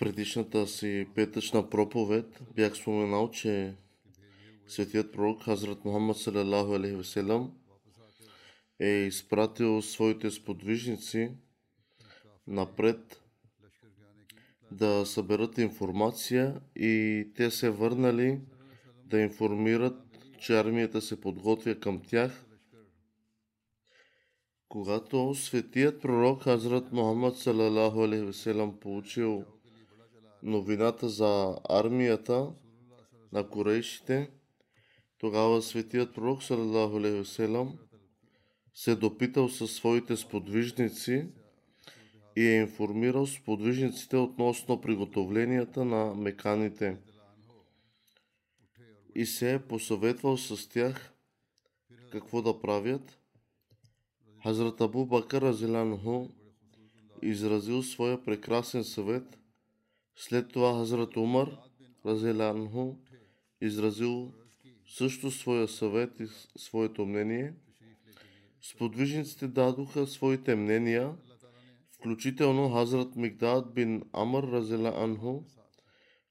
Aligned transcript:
Предишната 0.00 0.66
си 0.66 1.06
петъчна 1.14 1.70
проповед 1.70 2.42
бях 2.54 2.76
споменал, 2.76 3.30
че 3.30 3.74
светият 4.66 5.12
пророк 5.12 5.42
Хазрат 5.42 5.84
Мухаммад 5.84 6.16
салалаху 6.16 6.74
алейхи 6.74 7.20
е 8.80 8.88
изпратил 8.88 9.82
своите 9.82 10.30
сподвижници 10.30 11.30
напред 12.46 13.22
да 14.72 15.06
съберат 15.06 15.58
информация 15.58 16.60
и 16.76 17.26
те 17.36 17.50
се 17.50 17.70
върнали 17.70 18.40
да 19.04 19.20
информират, 19.20 20.02
че 20.38 20.58
армията 20.58 21.00
се 21.00 21.20
подготвя 21.20 21.74
към 21.74 22.02
тях. 22.02 22.46
Когато 24.68 25.34
светият 25.34 26.02
пророк 26.02 26.42
Хазрат 26.42 26.92
Мухаммад 26.92 27.36
салалаху 27.36 28.02
алейхи 28.02 28.32
получил 28.80 29.44
новината 30.42 31.08
за 31.08 31.56
армията 31.68 32.52
на 33.32 33.48
корейшите, 33.48 34.30
тогава 35.18 35.62
светият 35.62 36.14
пророк 36.14 36.42
салалаху 36.42 37.00
се 38.74 38.94
допитал 38.96 39.48
със 39.48 39.72
своите 39.72 40.16
сподвижници 40.16 41.26
и 42.36 42.46
е 42.46 42.60
информирал 42.60 43.26
сподвижниците 43.26 44.16
относно 44.16 44.80
приготовленията 44.80 45.84
на 45.84 46.14
меканите 46.14 46.96
и 49.14 49.26
се 49.26 49.54
е 49.54 49.58
посъветвал 49.58 50.36
с 50.36 50.68
тях 50.68 51.12
какво 52.12 52.42
да 52.42 52.60
правят. 52.60 53.18
Хазрат 54.42 54.80
Абу 54.80 55.06
Бакър 55.06 55.42
Разиланху 55.42 56.28
изразил 57.22 57.82
своя 57.82 58.24
прекрасен 58.24 58.84
съвет. 58.84 59.39
След 60.22 60.48
това 60.48 60.78
Хазрат 60.78 61.16
Умар 61.16 61.48
Разиланху 62.06 62.94
изразил 63.60 64.32
също 64.88 65.30
своя 65.30 65.68
съвет 65.68 66.20
и 66.20 66.26
своето 66.56 67.06
мнение. 67.06 67.54
Сподвижниците 68.62 69.48
дадоха 69.48 70.06
своите 70.06 70.56
мнения, 70.56 71.16
включително 71.90 72.70
Хазрат 72.70 73.16
Мигдад 73.16 73.74
бин 73.74 74.02
Амр 74.12 74.42
Разила 74.42 75.04
Анху, 75.04 75.42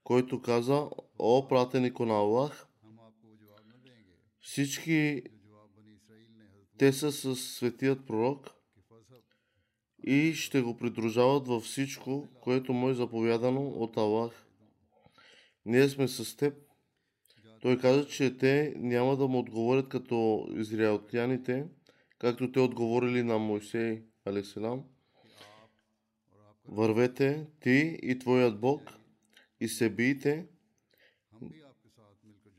който 0.03 0.41
каза, 0.41 0.89
о 1.19 1.47
пратенико 1.47 2.05
на 2.05 2.13
Аллах, 2.13 2.67
всички 4.39 5.23
те 6.77 6.93
са 6.93 7.11
с 7.11 7.35
светият 7.35 8.05
пророк 8.05 8.58
и 10.03 10.33
ще 10.33 10.61
го 10.61 10.77
придружават 10.77 11.47
във 11.47 11.63
всичко, 11.63 12.27
което 12.41 12.73
му 12.73 12.89
е 12.89 12.93
заповядано 12.93 13.61
от 13.61 13.97
Аллах. 13.97 14.45
Ние 15.65 15.89
сме 15.89 16.07
с 16.07 16.35
теб. 16.35 16.53
Той 17.61 17.77
каза, 17.77 18.07
че 18.07 18.37
те 18.37 18.73
няма 18.77 19.17
да 19.17 19.27
му 19.27 19.39
отговорят 19.39 19.89
като 19.89 20.47
израелтяните, 20.55 21.65
както 22.17 22.51
те 22.51 22.59
отговорили 22.59 23.23
на 23.23 23.37
Мойсей, 23.37 24.03
алейхиссалам. 24.25 24.83
Вървете 26.67 27.47
ти 27.59 27.99
и 28.03 28.19
твоят 28.19 28.59
Бог 28.59 28.81
и 29.59 29.67
се 29.67 29.89
бийте. 29.89 30.45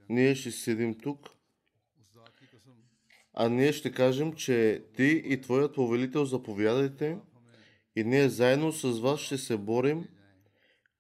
Ние 0.09 0.35
ще 0.35 0.51
седим 0.51 0.95
тук. 0.95 1.31
А 3.35 3.49
ние 3.49 3.73
ще 3.73 3.93
кажем, 3.93 4.33
че 4.33 4.85
ти 4.97 5.23
и 5.25 5.41
твоят 5.41 5.75
повелител 5.75 6.25
заповядайте 6.25 7.19
и 7.97 8.05
ние 8.05 8.29
заедно 8.29 8.73
с 8.73 9.01
вас 9.01 9.21
ще 9.21 9.39
се 9.39 9.57
борим. 9.57 10.09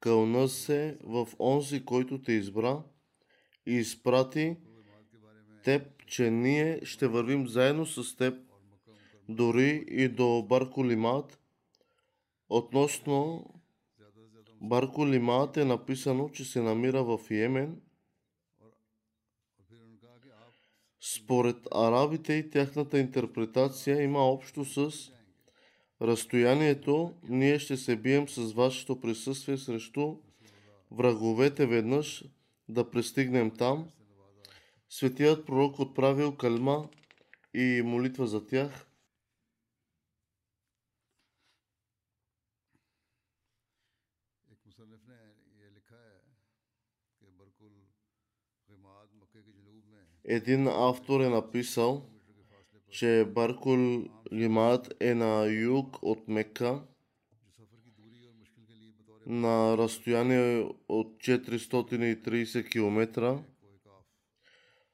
Кълна 0.00 0.48
се 0.48 0.98
в 1.04 1.28
онзи, 1.38 1.84
който 1.84 2.22
те 2.22 2.32
избра 2.32 2.82
и 3.66 3.72
изпрати 3.72 4.56
теб, 5.64 6.06
че 6.06 6.30
ние 6.30 6.80
ще 6.84 7.08
вървим 7.08 7.46
заедно 7.46 7.86
с 7.86 8.16
теб, 8.16 8.34
дори 9.28 9.84
и 9.88 10.08
до 10.08 10.42
Барколимат. 10.42 11.38
Относно 12.48 13.46
Барколимат 14.60 15.56
е 15.56 15.64
написано, 15.64 16.28
че 16.28 16.44
се 16.44 16.62
намира 16.62 17.04
в 17.04 17.18
Йемен. 17.30 17.80
Според 21.00 21.56
арабите 21.74 22.32
и 22.32 22.50
тяхната 22.50 22.98
интерпретация 22.98 24.02
има 24.02 24.18
общо 24.18 24.64
с 24.64 25.10
разстоянието, 26.02 27.14
ние 27.28 27.58
ще 27.58 27.76
се 27.76 27.96
бием 27.96 28.28
с 28.28 28.52
вашето 28.52 29.00
присъствие 29.00 29.58
срещу 29.58 30.16
враговете 30.90 31.66
веднъж, 31.66 32.24
да 32.68 32.90
пристигнем 32.90 33.50
там. 33.50 33.90
Светият 34.88 35.46
пророк 35.46 35.78
отправил 35.78 36.36
калма 36.36 36.88
и 37.54 37.82
молитва 37.84 38.26
за 38.26 38.46
тях. 38.46 38.86
Един 50.24 50.68
автор 50.68 51.20
е 51.20 51.28
написал, 51.28 52.06
че 52.90 53.24
Баркул 53.34 54.04
Гимат 54.34 54.94
е 55.00 55.14
на 55.14 55.46
юг 55.46 55.98
от 56.02 56.28
Мека 56.28 56.82
на 59.26 59.78
разстояние 59.78 60.68
от 60.88 61.18
430 61.18 62.70
км 62.70 63.38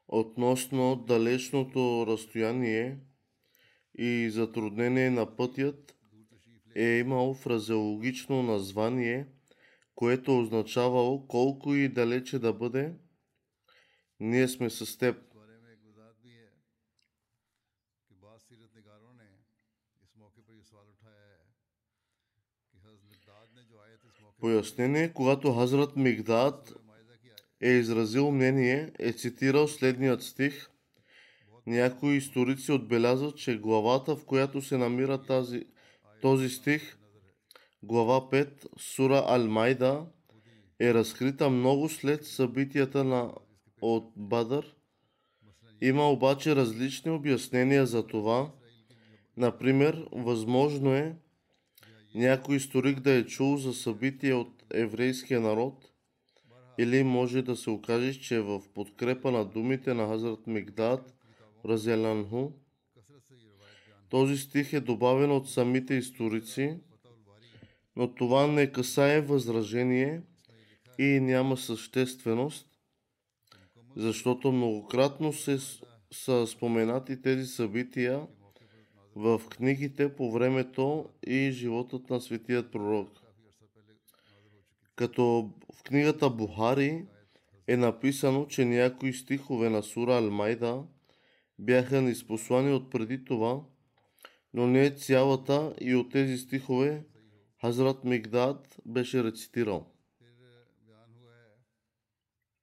относно 0.08 1.04
далечното 1.08 2.04
разстояние 2.06 2.98
и 3.98 4.30
затруднение 4.30 5.10
на 5.10 5.36
пътят 5.36 5.96
е 6.76 6.84
имал 6.84 7.34
фразеологично 7.34 8.42
название, 8.42 9.26
което 9.94 10.38
означавало 10.38 11.26
колко 11.26 11.74
и 11.74 11.88
далече 11.88 12.38
да 12.38 12.52
бъде, 12.52 12.94
ние 14.20 14.48
сме 14.48 14.70
с 14.70 14.98
теб– 14.98 15.16
Пояснение, 24.38 25.12
когато 25.12 25.52
Хазрат 25.52 25.96
Мигдад 25.96 26.74
е 27.60 27.68
изразил 27.68 28.30
мнение, 28.30 28.92
е 28.98 29.12
цитирал 29.12 29.68
следният 29.68 30.22
стих. 30.22 30.70
Някои 31.66 32.16
историци 32.16 32.72
отбелязват, 32.72 33.36
че 33.36 33.58
главата, 33.58 34.16
в 34.16 34.24
която 34.24 34.62
се 34.62 34.78
намира 34.78 35.22
тази, 35.22 35.64
този 36.22 36.48
стих, 36.48 36.98
глава 37.82 38.20
5, 38.30 38.66
Сура 38.78 39.24
Ал-Майда, 39.28 40.06
е 40.80 40.94
разкрита 40.94 41.50
много 41.50 41.88
след 41.88 42.26
събитията 42.26 43.04
на 43.04 43.34
от 43.80 44.12
Бадър. 44.16 44.76
Има 45.80 46.10
обаче 46.10 46.56
различни 46.56 47.10
обяснения 47.10 47.86
за 47.86 48.06
това. 48.06 48.52
Например, 49.36 50.08
възможно 50.12 50.94
е 50.94 51.16
някой 52.14 52.56
историк 52.56 53.00
да 53.00 53.12
е 53.12 53.26
чул 53.26 53.56
за 53.56 53.74
събитие 53.74 54.34
от 54.34 54.64
еврейския 54.74 55.40
народ, 55.40 55.92
или 56.78 57.02
може 57.02 57.42
да 57.42 57.56
се 57.56 57.70
окаже, 57.70 58.20
че 58.20 58.40
в 58.40 58.62
подкрепа 58.74 59.30
на 59.30 59.44
думите 59.44 59.94
на 59.94 60.06
Хазрат 60.06 60.46
Мигдад, 60.46 61.14
Разеланху, 61.64 62.50
този 64.08 64.36
стих 64.36 64.72
е 64.72 64.80
добавен 64.80 65.30
от 65.30 65.50
самите 65.50 65.94
историци, 65.94 66.78
но 67.96 68.14
това 68.14 68.46
не 68.46 68.72
касае 68.72 69.20
възражение 69.20 70.22
и 70.98 71.20
няма 71.20 71.56
същественост, 71.56 72.66
защото 73.96 74.52
многократно 74.52 75.32
се, 75.32 75.58
са 76.12 76.46
споменати 76.46 77.22
тези 77.22 77.46
събития 77.46 78.26
в 79.16 79.42
книгите 79.50 80.16
по 80.16 80.32
времето 80.32 81.08
и 81.26 81.50
животът 81.50 82.10
на 82.10 82.20
светият 82.20 82.72
пророк. 82.72 83.10
Като 84.96 85.50
в 85.74 85.82
книгата 85.82 86.30
Бухари 86.30 87.06
е 87.66 87.76
написано, 87.76 88.46
че 88.46 88.64
някои 88.64 89.12
стихове 89.12 89.70
на 89.70 89.82
Сура 89.82 90.12
Ал-Майда 90.12 90.82
бяха 91.58 92.02
ниспослани 92.02 92.72
от 92.72 92.90
преди 92.90 93.24
това, 93.24 93.60
но 94.54 94.66
не 94.66 94.90
цялата 94.90 95.74
и 95.80 95.94
от 95.94 96.12
тези 96.12 96.38
стихове 96.38 97.04
Хазрат 97.60 98.04
Мигдад 98.04 98.76
беше 98.86 99.24
рецитирал. 99.24 99.86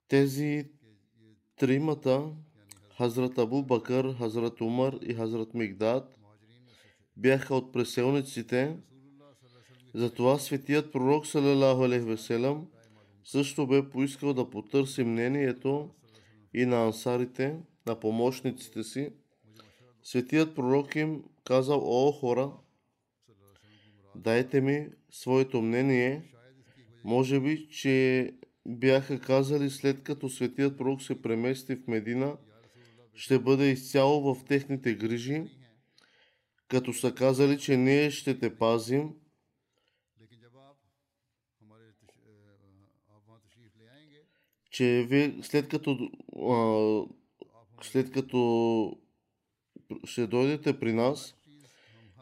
Тези 0.08 0.72
тримата, 1.56 2.30
Хазрат 2.98 3.38
Абу 3.38 3.64
Бакър, 3.64 4.16
Хазрат 4.18 4.62
Умар 4.62 4.94
и 5.02 5.14
Хазрат 5.14 5.54
Мигдад, 5.54 6.20
бяха 7.18 7.56
от 7.56 7.74
преселниците. 7.74 8.78
Затова 9.94 10.40
светият 10.40 10.92
пророк 10.92 11.28
Салалаху 11.28 12.06
Веселам 12.06 12.68
също 13.24 13.68
бе 13.68 13.90
поискал 13.90 14.34
да 14.34 14.50
потърси 14.50 15.04
мнението 15.04 15.90
и 16.54 16.66
на 16.66 16.86
ансарите, 16.86 17.58
на 17.86 18.00
помощниците 18.00 18.84
си. 18.84 19.10
Светият 20.04 20.56
пророк 20.56 20.96
им 20.96 21.24
казал, 21.44 21.82
о 21.84 22.12
хора, 22.12 22.52
дайте 24.16 24.62
ми 24.62 24.88
своето 25.12 25.62
мнение. 25.62 26.24
Може 27.04 27.40
би, 27.40 27.68
че 27.70 28.30
бяха 28.68 29.20
казали 29.20 29.70
след 29.70 30.04
като 30.04 30.30
светият 30.30 30.78
пророк 30.78 31.02
се 31.02 31.22
премести 31.22 31.76
в 31.76 31.88
Медина, 31.88 32.38
ще 33.14 33.40
бъде 33.40 33.70
изцяло 33.70 34.36
в 34.36 34.46
техните 34.46 34.94
грижи 34.94 35.44
като 36.74 36.94
са 36.94 37.16
казали, 37.16 37.60
че 37.60 37.78
ние 37.78 38.12
ще 38.12 38.40
те 38.40 38.58
пазим, 38.58 39.14
че 44.72 45.06
ви, 45.10 45.40
след 45.42 45.70
като, 45.70 46.10
а, 46.50 46.58
след 47.82 48.12
като 48.12 48.98
ще 50.06 50.28
дойдете 50.28 50.80
при 50.80 50.94
нас, 50.94 51.36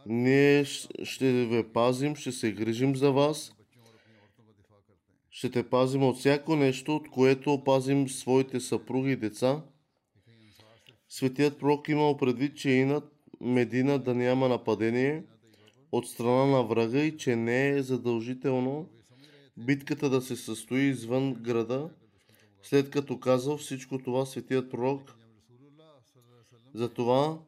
ние 0.06 0.66
ще 1.04 1.46
ви 1.46 1.74
пазим, 1.74 2.16
ще 2.16 2.32
се 2.32 2.52
грижим 2.52 2.96
за 2.96 3.12
вас, 3.12 3.56
ще 5.30 5.52
те 5.52 5.70
пазим 5.70 6.04
от 6.04 6.18
всяко 6.18 6.56
нещо, 6.56 6.96
от 6.96 7.10
което 7.10 7.64
пазим 7.64 8.10
своите 8.10 8.60
съпруги 8.60 9.12
и 9.12 9.16
деца. 9.16 9.64
Светият 11.10 11.60
пророк 11.60 11.90
имал 11.90 12.18
предвид, 12.18 12.58
че 12.58 12.70
инат 12.70 13.21
Медина 13.42 14.00
да 14.00 14.16
няма 14.16 14.50
нападение 14.50 15.24
от 15.92 16.08
страна 16.08 16.46
на 16.46 16.64
врага 16.64 17.00
и 17.00 17.18
че 17.18 17.36
не 17.36 17.70
е 17.70 17.84
задължително 17.84 18.90
битката 19.58 20.10
да 20.10 20.22
се 20.22 20.36
състои 20.36 20.82
извън 20.82 21.34
града, 21.34 21.90
след 22.64 22.90
като 22.90 23.20
казал 23.20 23.58
всичко 23.58 23.98
това 23.98 24.26
светият 24.26 24.72
пророк. 24.72 25.14
Затова 26.74 27.40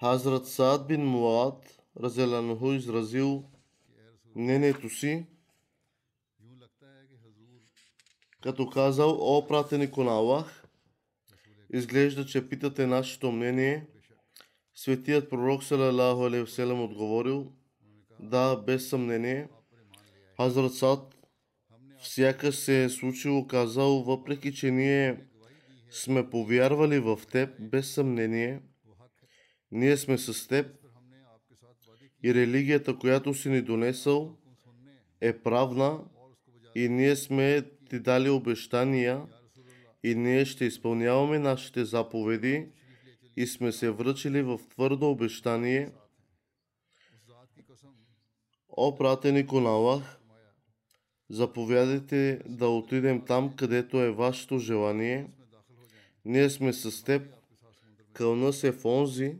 Хазрат 0.00 0.48
Саад 0.48 0.86
бин 0.86 1.06
Муад 1.06 1.82
Разеланху 2.00 2.72
изразил 2.72 3.44
мнението 4.36 4.88
си, 4.88 5.26
като 8.40 8.70
казал, 8.70 9.18
о 9.20 9.46
пратенико 9.46 10.04
на 10.04 10.10
Аллах, 10.10 10.61
Изглежда, 11.72 12.26
че 12.26 12.48
питате 12.48 12.86
нашето 12.86 13.32
мнение. 13.32 13.86
Светият 14.74 15.30
пророк 15.30 15.64
Салалаху 15.64 16.24
Алейхиселам 16.24 16.84
отговорил, 16.84 17.52
да, 18.20 18.56
без 18.56 18.88
съмнение. 18.88 19.48
Хазрат 20.36 20.74
Сад 20.74 21.14
всяка 22.02 22.52
се 22.52 22.84
е 22.84 22.88
случило 22.88 23.46
казал, 23.46 24.02
въпреки 24.02 24.54
че 24.54 24.70
ние 24.70 25.24
сме 25.90 26.30
повярвали 26.30 26.98
в 26.98 27.20
теб, 27.32 27.50
без 27.60 27.94
съмнение, 27.94 28.60
ние 29.70 29.96
сме 29.96 30.18
с 30.18 30.48
теб 30.48 30.66
и 32.24 32.34
религията, 32.34 32.98
която 32.98 33.34
си 33.34 33.48
ни 33.48 33.62
донесъл, 33.62 34.36
е 35.20 35.38
правна 35.38 36.04
и 36.74 36.88
ние 36.88 37.16
сме 37.16 37.62
ти 37.90 38.00
дали 38.00 38.30
обещания 38.30 39.22
и 40.02 40.14
ние 40.14 40.44
ще 40.44 40.64
изпълняваме 40.64 41.38
нашите 41.38 41.84
заповеди 41.84 42.68
и 43.36 43.46
сме 43.46 43.72
се 43.72 43.90
връчили 43.90 44.42
в 44.42 44.60
твърдо 44.70 45.10
обещание. 45.10 45.90
О, 48.76 48.94
пратенико 48.94 49.60
на 49.60 49.70
Аллах, 49.70 50.18
заповядайте 51.30 52.40
да 52.46 52.68
отидем 52.68 53.24
там, 53.24 53.56
където 53.56 54.00
е 54.00 54.10
вашето 54.10 54.58
желание. 54.58 55.30
Ние 56.24 56.50
сме 56.50 56.72
с 56.72 57.04
теб. 57.04 57.22
Кълна 58.12 58.52
се 58.52 58.72
в 58.72 58.84
онзи, 58.84 59.36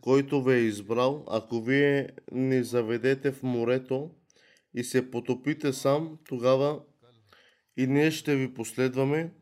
който 0.00 0.42
ви 0.42 0.54
е 0.54 0.58
избрал. 0.58 1.24
Ако 1.28 1.62
вие 1.62 2.08
ни 2.32 2.64
заведете 2.64 3.32
в 3.32 3.42
морето 3.42 4.10
и 4.74 4.84
се 4.84 5.10
потопите 5.10 5.72
сам, 5.72 6.18
тогава 6.28 6.80
и 7.76 7.86
ние 7.86 8.10
ще 8.10 8.36
ви 8.36 8.54
последваме 8.54 9.32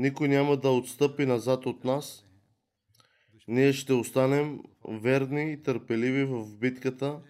никой 0.00 0.28
няма 0.28 0.56
да 0.56 0.70
отстъпи 0.70 1.26
назад 1.26 1.66
от 1.66 1.84
нас. 1.84 2.24
Ние 3.48 3.72
ще 3.72 3.92
останем 3.92 4.60
верни 4.88 5.52
и 5.52 5.62
търпеливи 5.62 6.24
в 6.24 6.58
битката 6.58 7.20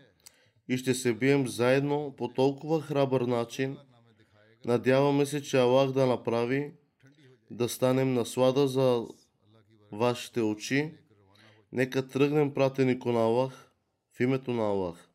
и 0.68 0.76
ще 0.76 0.94
се 0.94 1.14
бием 1.14 1.46
заедно 1.46 2.14
по 2.16 2.28
толкова 2.28 2.80
храбър 2.80 3.20
начин. 3.20 3.76
Надяваме 4.64 5.26
се, 5.26 5.42
че 5.42 5.58
Аллах 5.58 5.92
да 5.92 6.06
направи 6.06 6.72
да 7.50 7.68
станем 7.68 8.14
наслада 8.14 8.68
за 8.68 9.06
вашите 9.92 10.40
очи. 10.40 10.94
Нека 11.72 12.08
тръгнем 12.08 12.54
пратенико 12.54 13.12
на 13.12 13.20
Аллах 13.20 13.72
в 14.16 14.20
името 14.20 14.52
на 14.52 14.62
Аллах. 14.62 15.09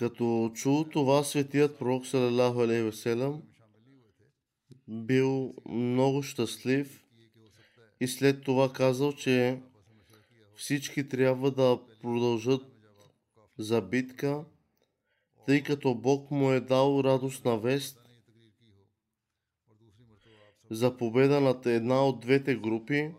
Като 0.00 0.50
чул 0.54 0.84
това, 0.84 1.24
светият 1.24 1.78
пророк 1.78 2.06
Салалаху 2.06 2.60
Алейхи 2.60 3.14
бил 4.88 5.54
много 5.68 6.22
щастлив 6.22 7.04
и 8.00 8.08
след 8.08 8.44
това 8.44 8.72
казал, 8.72 9.12
че 9.12 9.62
всички 10.56 11.08
трябва 11.08 11.50
да 11.50 11.80
продължат 12.02 12.62
за 13.58 13.80
битка, 13.80 14.44
тъй 15.46 15.62
като 15.62 15.94
Бог 15.94 16.30
му 16.30 16.52
е 16.52 16.60
дал 16.60 17.00
радостна 17.04 17.58
вест 17.58 17.98
за 20.70 20.96
победа 20.96 21.40
над 21.40 21.66
една 21.66 22.06
от 22.06 22.20
двете 22.20 22.56
групи. 22.56 23.10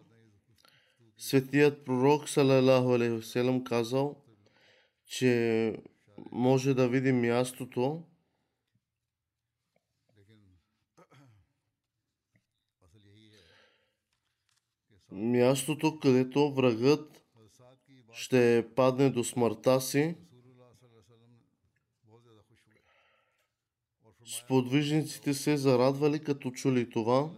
Светият 1.18 1.86
пророк 1.86 2.30
Салалаху 2.30 2.94
Алейхи 2.94 3.64
казал, 3.64 4.24
че 5.06 5.76
може 6.32 6.74
да 6.74 6.90
види 6.90 7.12
мястото, 7.12 8.04
мястото, 15.12 16.00
където 16.00 16.52
врагът 16.52 17.24
ще 18.14 18.68
падне 18.76 19.10
до 19.10 19.24
смъртта 19.24 19.82
си. 19.82 20.16
Сподвижниците 24.26 25.34
се 25.34 25.58
зарадвали, 25.58 26.24
като 26.24 26.52
чули 26.52 26.90
това 26.90 27.30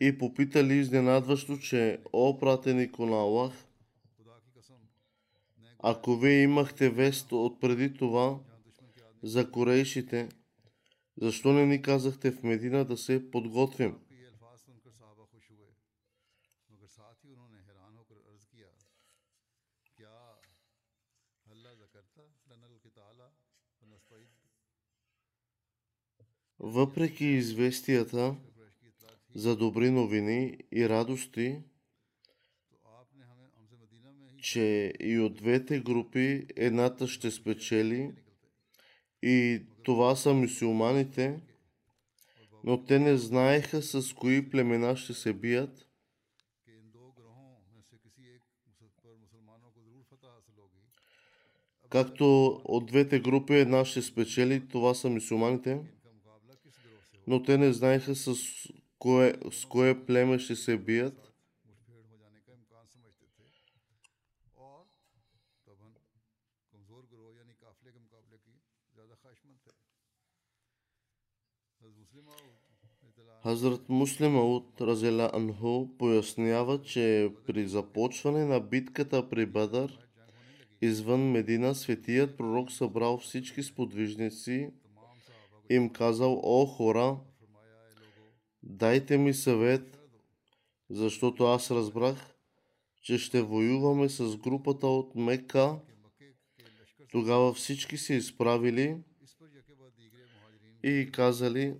и 0.00 0.18
попитали 0.18 0.74
изненадващо, 0.74 1.58
че 1.58 2.00
о 2.12 2.38
пратенико 2.38 3.06
на 3.06 3.16
Аллах– 3.16 3.52
ако 5.84 6.16
вие 6.16 6.42
имахте 6.42 6.90
вест 6.90 7.32
от 7.32 7.60
преди 7.60 7.94
това 7.94 8.40
за 9.22 9.50
корейшите, 9.50 10.28
защо 11.16 11.52
не 11.52 11.66
ни 11.66 11.82
казахте 11.82 12.32
в 12.32 12.42
Медина 12.42 12.84
да 12.84 12.96
се 12.96 13.30
подготвим? 13.30 13.98
Въпреки 26.58 27.24
известията 27.24 28.36
за 29.34 29.56
добри 29.56 29.90
новини 29.90 30.58
и 30.72 30.88
радости, 30.88 31.62
че 34.42 34.92
и 35.00 35.18
от 35.18 35.34
двете 35.34 35.80
групи 35.80 36.46
едната 36.56 37.08
ще 37.08 37.30
спечели 37.30 38.12
и 39.22 39.62
това 39.82 40.16
са 40.16 40.34
мусулманите, 40.34 41.40
но 42.64 42.84
те 42.84 42.98
не 42.98 43.16
знаеха 43.16 43.82
с 43.82 44.14
кои 44.14 44.50
племена 44.50 44.96
ще 44.96 45.14
се 45.14 45.32
бият. 45.32 45.88
Както 51.90 52.46
от 52.64 52.86
двете 52.86 53.20
групи 53.20 53.54
една 53.54 53.84
ще 53.84 54.02
спечели, 54.02 54.68
това 54.68 54.94
са 54.94 55.10
мусулманите, 55.10 55.80
но 57.26 57.42
те 57.42 57.58
не 57.58 57.72
знаеха 57.72 58.14
с 58.14 58.34
кое, 58.98 59.34
с 59.50 59.64
кое 59.64 60.06
племе 60.06 60.38
ще 60.38 60.56
се 60.56 60.76
бият. 60.76 61.31
Хазрат 73.42 73.88
Муслим 73.88 74.36
от 74.36 74.80
Разела 74.80 75.30
Анху 75.34 75.88
пояснява, 75.98 76.82
че 76.82 77.32
при 77.46 77.68
започване 77.68 78.44
на 78.44 78.60
битката 78.60 79.28
при 79.28 79.46
Бадър, 79.46 80.08
извън 80.80 81.30
Медина, 81.30 81.74
светият 81.74 82.36
пророк 82.36 82.72
събрал 82.72 83.18
всички 83.18 83.62
сподвижници 83.62 84.70
им 85.70 85.90
казал, 85.90 86.40
о 86.42 86.66
хора, 86.66 87.16
дайте 88.62 89.18
ми 89.18 89.34
съвет, 89.34 90.00
защото 90.90 91.44
аз 91.44 91.70
разбрах, 91.70 92.34
че 93.02 93.18
ще 93.18 93.42
воюваме 93.42 94.08
с 94.08 94.36
групата 94.36 94.86
от 94.86 95.14
Мека. 95.14 95.78
Тогава 97.10 97.54
всички 97.54 97.96
се 97.96 98.14
изправили 98.14 98.96
и 100.82 101.10
казали, 101.12 101.74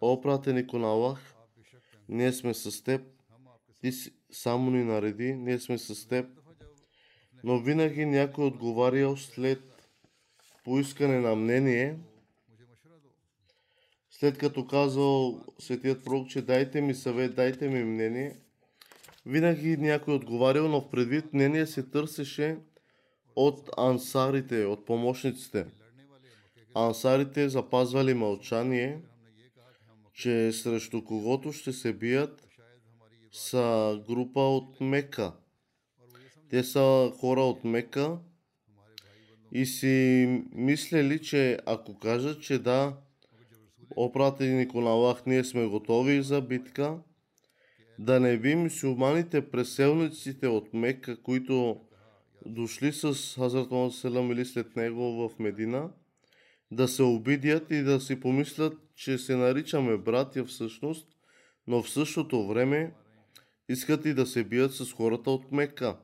О 0.00 0.20
пратенико 0.20 0.78
на 0.78 0.86
Аллах, 0.86 1.34
ние 2.08 2.32
сме 2.32 2.54
с 2.54 2.84
теб, 2.84 3.02
ти 3.80 3.92
само 4.32 4.70
ни 4.70 4.84
нареди, 4.84 5.34
ние 5.34 5.58
сме 5.58 5.78
с 5.78 6.08
теб. 6.08 6.26
Но 7.44 7.58
винаги 7.58 8.06
някой 8.06 8.44
отговарял 8.44 9.16
след 9.16 9.62
поискане 10.64 11.20
на 11.20 11.36
мнение, 11.36 11.98
след 14.10 14.38
като 14.38 14.66
казал 14.66 15.44
светият 15.58 16.04
пророк, 16.04 16.28
че 16.28 16.42
дайте 16.42 16.80
ми 16.80 16.94
съвет, 16.94 17.34
дайте 17.34 17.68
ми 17.68 17.84
мнение, 17.84 18.36
винаги 19.26 19.76
някой 19.76 20.14
отговарял, 20.14 20.68
но 20.68 20.80
в 20.80 20.90
предвид 20.90 21.32
мнение 21.32 21.66
се 21.66 21.82
търсеше 21.82 22.58
от 23.36 23.70
ансарите, 23.78 24.64
от 24.64 24.86
помощниците. 24.86 25.66
Ансарите 26.74 27.48
запазвали 27.48 28.14
мълчание, 28.14 29.00
че 30.14 30.52
срещу 30.52 31.04
когото 31.04 31.52
ще 31.52 31.72
се 31.72 31.92
бият 31.92 32.46
са 33.32 33.98
група 34.08 34.40
от 34.40 34.80
Мека. 34.80 35.32
Те 36.50 36.64
са 36.64 37.12
хора 37.20 37.40
от 37.40 37.64
Мека 37.64 38.18
и 39.52 39.66
си 39.66 40.26
мислели, 40.52 41.22
че 41.22 41.58
ако 41.66 41.98
кажат, 41.98 42.42
че 42.42 42.58
да, 42.58 42.96
опратенико 43.96 44.80
на 44.80 44.90
Аллах, 44.90 45.26
ние 45.26 45.44
сме 45.44 45.66
готови 45.66 46.22
за 46.22 46.40
битка, 46.40 46.98
да 47.98 48.20
не 48.20 48.38
би 48.38 48.54
мусулманите 48.54 49.50
преселниците 49.50 50.48
от 50.48 50.74
Мека, 50.74 51.22
които 51.22 51.80
дошли 52.46 52.92
с 52.92 53.34
Хазрат 53.34 53.92
Селам 53.92 54.32
или 54.32 54.44
след 54.44 54.76
него 54.76 55.02
в 55.02 55.38
Медина, 55.38 55.90
да 56.70 56.88
се 56.88 57.02
обидят 57.02 57.70
и 57.70 57.82
да 57.82 58.00
си 58.00 58.20
помислят, 58.20 58.78
че 58.94 59.18
се 59.18 59.36
наричаме 59.36 59.96
братя 59.96 60.44
всъщност, 60.44 61.08
но 61.66 61.82
в 61.82 61.90
същото 61.90 62.46
време 62.46 62.94
искат 63.68 64.04
и 64.04 64.14
да 64.14 64.26
се 64.26 64.44
бият 64.44 64.74
с 64.74 64.92
хората 64.92 65.30
от 65.30 65.52
Мека. 65.52 65.98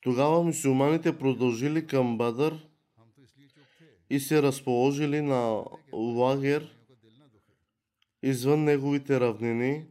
Тогава 0.00 0.42
мусулманите 0.42 1.18
продължили 1.18 1.86
към 1.86 2.18
Бадър 2.18 2.68
и 4.10 4.20
се 4.20 4.42
разположили 4.42 5.20
на 5.20 5.64
лагер 5.92 6.76
извън 8.22 8.64
неговите 8.64 9.20
равнини, 9.20 9.86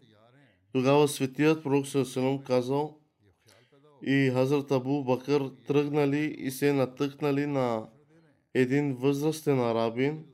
тогава 0.74 1.08
светият 1.08 1.64
пророк 1.64 1.88
Сърсалом 1.88 2.44
казал 2.44 2.98
и 4.04 4.32
Хазрат 4.34 4.72
Абу 4.72 5.04
Бакър 5.04 5.52
тръгнали 5.68 6.36
и 6.40 6.52
се 6.52 6.74
натъкнали 6.74 7.46
на 7.46 7.90
един 8.54 8.96
възрастен 8.96 9.60
арабин. 9.60 10.26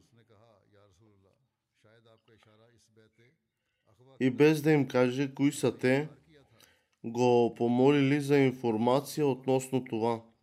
И 4.19 4.29
без 4.29 4.61
да 4.61 4.71
им 4.71 4.87
каже 4.87 5.33
кои 5.33 5.51
са 5.51 5.77
те, 5.77 6.09
го 7.05 7.53
помолили 7.57 8.21
за 8.21 8.37
информация 8.37 9.27
относно 9.27 9.85
това– 9.85 10.21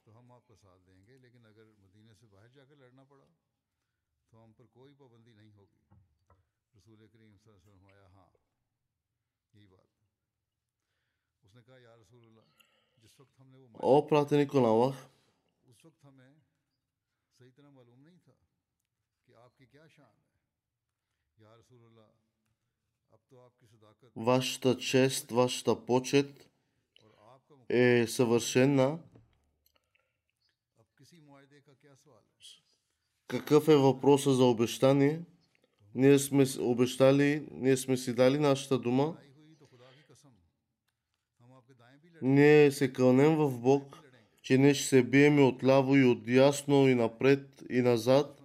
O 13.87 14.07
пратенику 14.07 14.61
на 14.61 14.69
Аллах, 14.69 14.95
вашата 24.17 24.79
чест, 24.79 25.31
вашата 25.31 25.87
почет 25.87 26.51
е 27.69 28.07
съвършена. 28.07 28.99
Какъв 33.27 33.69
е 33.69 33.77
въпросът 33.77 34.37
за 34.37 34.45
обещание? 34.45 35.25
Ние 35.95 36.19
сме 36.19 36.47
обещали, 36.59 37.49
ние 37.51 37.77
сме 37.77 37.97
си 37.97 38.15
дали 38.15 38.39
нашата 38.39 38.79
дума. 38.79 39.17
Ние 42.27 42.73
се 42.73 42.93
кълнем 42.93 43.37
в 43.37 43.59
Бог, 43.59 43.99
че 44.43 44.59
не 44.59 44.75
ще 44.75 44.87
се 44.87 45.03
бием 45.03 45.47
от 45.47 45.65
ляво 45.65 45.97
и 45.97 46.05
отясно 46.05 46.89
и 46.89 46.95
напред 46.95 47.65
и 47.71 47.83
назад. 47.83 48.43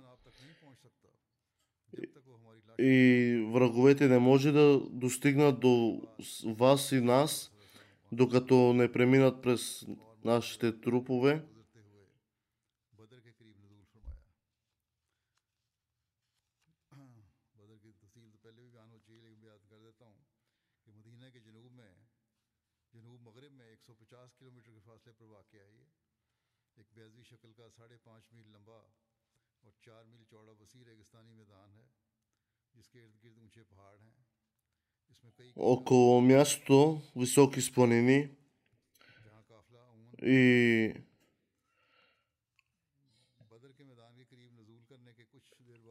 И 2.80 3.46
враговете 3.54 4.08
не 4.08 4.20
може 4.20 4.52
да 4.52 4.82
достигнат 4.90 5.60
до 5.60 6.02
вас 6.46 6.92
и 6.92 7.02
нас, 7.02 7.52
докато 8.12 8.74
не 8.74 8.92
преминат 8.92 9.42
през 9.42 9.86
нашите 10.26 10.80
трупове. 10.82 11.42
شکل 27.40 27.52
کا 27.58 27.68
ساڑھے 27.76 27.96
پانچ 28.04 28.24
میل 28.34 28.48
لمبا 28.52 28.78
اور 29.64 29.72
چار 29.86 30.04
میل 30.06 30.24
چوڑا 30.30 30.54
وسیع 30.62 30.82
ریگستانی 30.86 31.34
میدان 31.34 31.70
ہے 31.74 31.86
جس 32.76 32.90
کے 32.90 33.04
ارد 33.04 33.24
گرد 33.24 33.38
اونچے 33.38 33.64
پہاڑ 33.70 33.96
ہیں 34.00 34.12
اس 35.10 35.24
میں 35.24 35.32
کئی 35.38 35.52
около 35.70 36.20
мястото 36.22 36.80
високи 37.16 37.62
спланини 37.62 38.20
и 40.36 40.40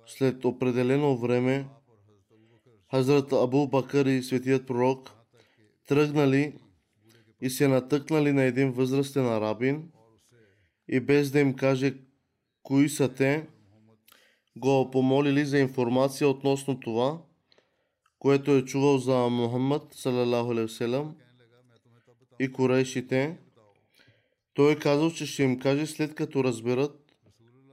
след 0.07 0.45
определено 0.45 1.17
време 1.17 1.57
Хазрат 2.93 3.33
Абу 3.33 3.69
Бакър 3.69 4.07
и 4.07 4.23
светият 4.23 4.67
пророк 4.67 5.11
тръгнали 5.89 6.59
и 7.41 7.51
се 7.51 7.69
натъкнали 7.69 8.33
на 8.33 8.43
един 8.43 8.73
възрастен 8.73 9.27
арабин– 9.27 9.87
и 10.89 11.01
без 11.01 11.31
да 11.31 11.41
им 11.41 11.55
каже 11.55 11.95
кои 12.63 12.89
са 12.89 13.15
те, 13.15 13.47
го 14.57 14.91
помолили 14.91 15.45
за 15.45 15.59
информация 15.59 16.29
относно 16.29 16.81
това, 16.81 17.23
което 18.19 18.51
е 18.51 18.65
чувал 18.65 18.99
за 18.99 19.17
Мухаммад, 19.17 19.95
салалаху 19.95 20.55
и 22.39 22.53
корейшите. 22.53 23.39
Той 24.55 24.79
казал, 24.79 25.11
че 25.11 25.27
ще 25.27 25.43
им 25.43 25.59
каже 25.59 25.87
след 25.87 26.15
като 26.15 26.45
разберат 26.45 27.17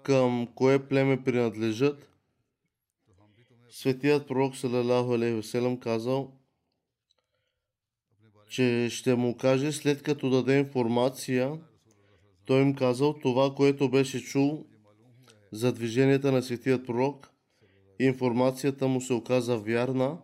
към 0.04 0.48
кое 0.56 0.88
племе 0.88 1.24
принадлежат. 1.24 2.10
Светият 3.70 4.28
пророк, 4.28 4.56
салалаху 4.56 5.80
казал, 5.80 6.32
че 8.50 8.88
ще 8.92 9.16
му 9.16 9.38
каже 9.38 9.72
след 9.72 10.04
като 10.04 10.30
даде 10.30 10.60
информация. 10.60 11.60
Той 12.46 12.62
им 12.62 12.76
казал 12.76 13.14
това, 13.14 13.56
което 13.56 13.90
беше 13.90 14.24
чул 14.24 14.66
за 15.52 15.74
движенията 15.74 16.32
на 16.32 16.42
светият 16.42 16.86
пророк. 16.86 17.32
Информацията 18.00 18.88
му 18.88 19.02
се 19.02 19.14
оказа 19.14 19.58
вярна. 19.58 20.18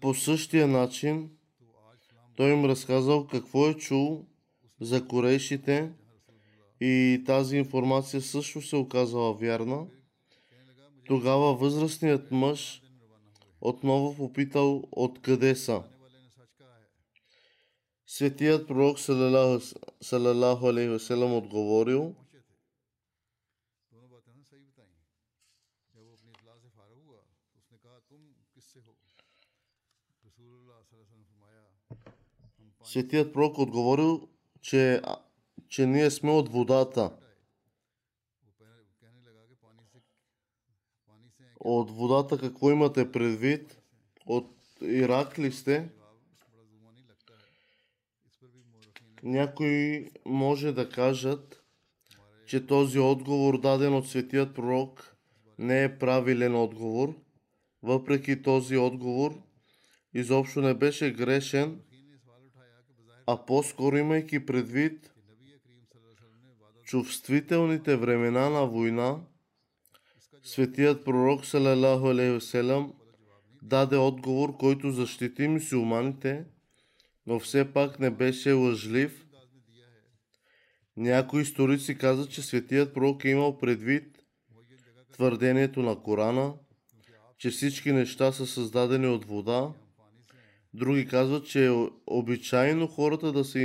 По 0.00 0.14
същия 0.14 0.68
начин 0.68 1.30
той 2.36 2.52
им 2.52 2.64
разказал 2.64 3.26
какво 3.26 3.68
е 3.68 3.74
чул 3.74 4.26
за 4.80 5.06
корейшите 5.06 5.92
и 6.80 7.22
тази 7.26 7.56
информация 7.56 8.22
също 8.22 8.62
се 8.62 8.76
оказала 8.76 9.34
вярна. 9.34 9.86
Тогава 11.06 11.54
възрастният 11.54 12.30
мъж 12.30 12.82
отново 13.60 14.16
попитал 14.16 14.82
откъде 14.92 15.54
са. 15.54 15.82
Светият 18.10 18.66
пророк 18.66 18.98
Салалаху 20.00 20.66
Алейхи 20.66 21.12
отговорил, 21.12 22.14
Светият 32.84 33.32
пророк 33.32 33.58
отговорил, 33.58 34.28
че, 34.60 35.02
че 35.68 35.86
ние 35.86 36.10
сме 36.10 36.30
от 36.30 36.48
водата. 36.48 37.12
От 41.60 41.90
водата 41.90 42.38
какво 42.38 42.70
имате 42.70 43.12
предвид? 43.12 43.82
От 44.26 44.56
Ирак 44.80 45.38
ли 45.38 45.52
сте? 45.52 45.99
Някои 49.22 50.10
може 50.26 50.72
да 50.72 50.88
кажат, 50.88 51.62
че 52.46 52.66
този 52.66 52.98
отговор, 52.98 53.60
даден 53.60 53.94
от 53.94 54.08
светият 54.08 54.54
пророк, 54.54 55.16
не 55.58 55.84
е 55.84 55.98
правилен 55.98 56.54
отговор. 56.54 57.14
Въпреки 57.82 58.42
този 58.42 58.76
отговор, 58.76 59.42
изобщо 60.14 60.60
не 60.60 60.74
беше 60.74 61.10
грешен, 61.10 61.80
а 63.26 63.46
по-скоро 63.46 63.96
имайки 63.96 64.46
предвид 64.46 65.12
чувствителните 66.84 67.96
времена 67.96 68.50
на 68.50 68.66
война, 68.66 69.20
светият 70.42 71.04
пророк 71.04 71.46
Салалаху 71.46 72.40
даде 73.62 73.96
отговор, 73.96 74.56
който 74.56 74.90
защити 74.90 75.48
мусулманите– 75.48 76.44
но 77.30 77.40
все 77.40 77.72
пак 77.72 78.00
не 78.00 78.10
беше 78.10 78.52
лъжлив. 78.52 79.26
Някои 80.96 81.42
историци 81.42 81.98
казват, 81.98 82.30
че 82.30 82.42
светият 82.42 82.94
пророк 82.94 83.24
е 83.24 83.28
имал 83.28 83.58
предвид 83.58 84.18
твърдението 85.12 85.82
на 85.82 86.02
Корана, 86.02 86.54
че 87.38 87.50
всички 87.50 87.92
неща 87.92 88.32
са 88.32 88.46
създадени 88.46 89.06
от 89.06 89.24
вода. 89.24 89.72
Други 90.74 91.06
казват, 91.06 91.46
че 91.46 91.66
е 91.66 91.88
обичайно 92.06 92.86
хората 92.86 93.32
да 93.32 93.44
се 93.44 93.58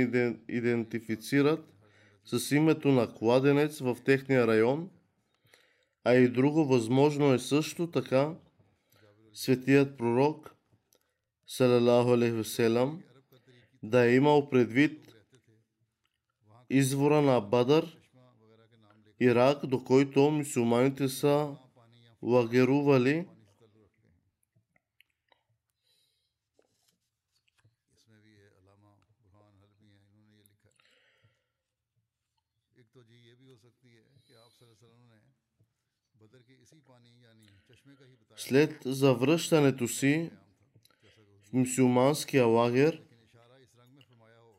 идентифицират 0.48 1.64
с 2.24 2.50
името 2.50 2.88
на 2.88 3.14
кладенец 3.14 3.78
в 3.80 3.96
техния 4.04 4.46
район, 4.46 4.90
а 6.04 6.14
и 6.14 6.28
друго 6.28 6.64
възможно 6.64 7.32
е 7.34 7.38
също 7.38 7.90
така 7.90 8.34
светият 9.32 9.98
пророк, 9.98 10.54
салалаху 11.46 12.10
алейхи 12.10 12.44
да 13.90 14.06
е 14.06 14.14
имал 14.14 14.50
предвид 14.50 15.14
извора 16.70 17.22
на 17.22 17.40
Бадър, 17.40 17.98
Ирак, 19.20 19.66
до 19.66 19.84
който 19.84 20.30
мусулманите 20.30 21.08
са 21.08 21.56
лагерували. 22.22 23.26
След 38.36 38.82
завръщането 38.84 39.88
си 39.88 40.30
в 41.42 41.52
мусулманския 41.52 42.46
лагер, 42.46 43.05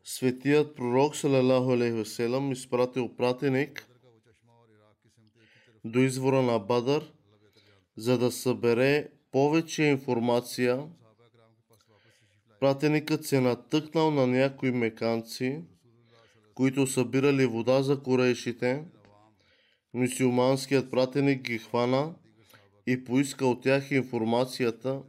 Светият 0.09 0.75
пророк 0.75 1.15
Салалаху 1.15 1.71
Алейхиселам 1.71 2.51
изпратил 2.51 3.15
пратеник 3.15 3.87
до 5.85 5.99
извора 5.99 6.41
на 6.41 6.59
Бадър, 6.59 7.13
за 7.97 8.17
да 8.17 8.31
събере 8.31 9.07
повече 9.31 9.83
информация. 9.83 10.87
Пратеникът 12.59 13.25
се 13.25 13.41
натъкнал 13.41 14.11
на 14.11 14.27
някои 14.27 14.71
меканци, 14.71 15.61
които 16.53 16.87
събирали 16.87 17.45
вода 17.45 17.83
за 17.83 18.03
корейшите. 18.03 18.85
мусулманският 19.93 20.91
пратеник 20.91 21.41
ги 21.41 21.57
хвана 21.57 22.15
и 22.85 23.03
поиска 23.03 23.45
от 23.45 23.63
тях 23.63 23.91
информацията. 23.91 25.01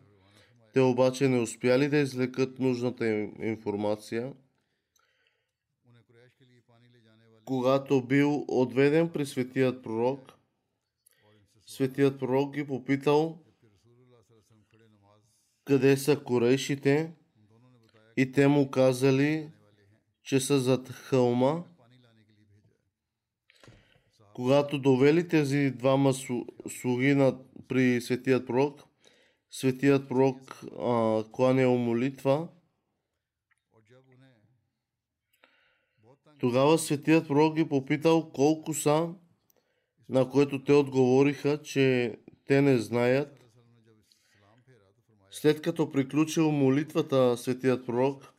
Те 0.74 0.80
обаче 0.80 1.28
не 1.28 1.40
успяли 1.40 1.88
да 1.88 1.98
извлекат 1.98 2.58
нужната 2.58 3.06
им 3.06 3.32
информация– 3.40 4.32
когато 7.48 8.02
бил 8.02 8.44
отведен 8.48 9.08
при 9.08 9.26
светият 9.26 9.82
пророк, 9.82 10.32
светият 11.66 12.18
пророк 12.18 12.54
ги 12.54 12.66
попитал 12.66 13.38
къде 15.64 15.96
са 15.96 16.20
корейшите 16.24 17.12
и 18.16 18.32
те 18.32 18.48
му 18.48 18.70
казали, 18.70 19.50
че 20.22 20.40
са 20.40 20.60
зад 20.60 20.88
хълма. 20.88 21.64
Когато 24.34 24.78
довели 24.78 25.28
тези 25.28 25.70
двама 25.70 26.14
слуги 26.68 27.14
на, 27.14 27.38
при 27.68 28.00
светият 28.00 28.46
пророк, 28.46 28.80
светият 29.50 30.08
пророк 30.08 30.64
кланял 31.32 31.76
молитва– 31.76 32.48
Тогава 36.40 36.78
светият 36.78 37.28
пророк 37.28 37.54
ги 37.54 37.68
попитал 37.68 38.30
колко 38.30 38.74
са, 38.74 39.08
на 40.08 40.30
което 40.30 40.64
те 40.64 40.72
отговориха, 40.72 41.62
че 41.62 42.16
те 42.46 42.62
не 42.62 42.78
знаят. 42.78 43.44
След 45.30 45.62
като 45.62 45.90
приключил 45.90 46.50
молитвата 46.50 47.36
светият 47.36 47.86
пророк, 47.86 48.34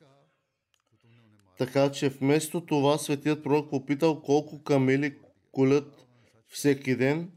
така 1.58 1.92
че 1.92 2.10
вместо 2.10 2.66
това 2.66 2.98
светият 2.98 3.44
пророк 3.44 3.70
попитал 3.70 4.22
колко 4.22 4.64
камели 4.64 5.18
колят 5.52 6.08
всеки 6.48 6.96
ден, 6.96 7.32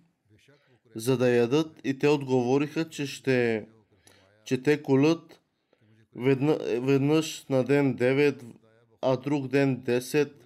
за 0.94 1.16
да 1.16 1.31
ядат 1.31 1.81
и 1.85 1.98
те 1.98 2.09
отговориха, 2.09 2.88
че, 2.88 3.07
ще, 3.07 3.66
че 4.44 4.62
те 4.62 4.83
колят 4.83 5.40
веднъж 6.16 7.46
на 7.48 7.64
ден 7.64 7.96
9, 7.96 8.44
а 9.03 9.16
друг 9.16 9.48
ден 9.48 9.83
10, 9.83 10.42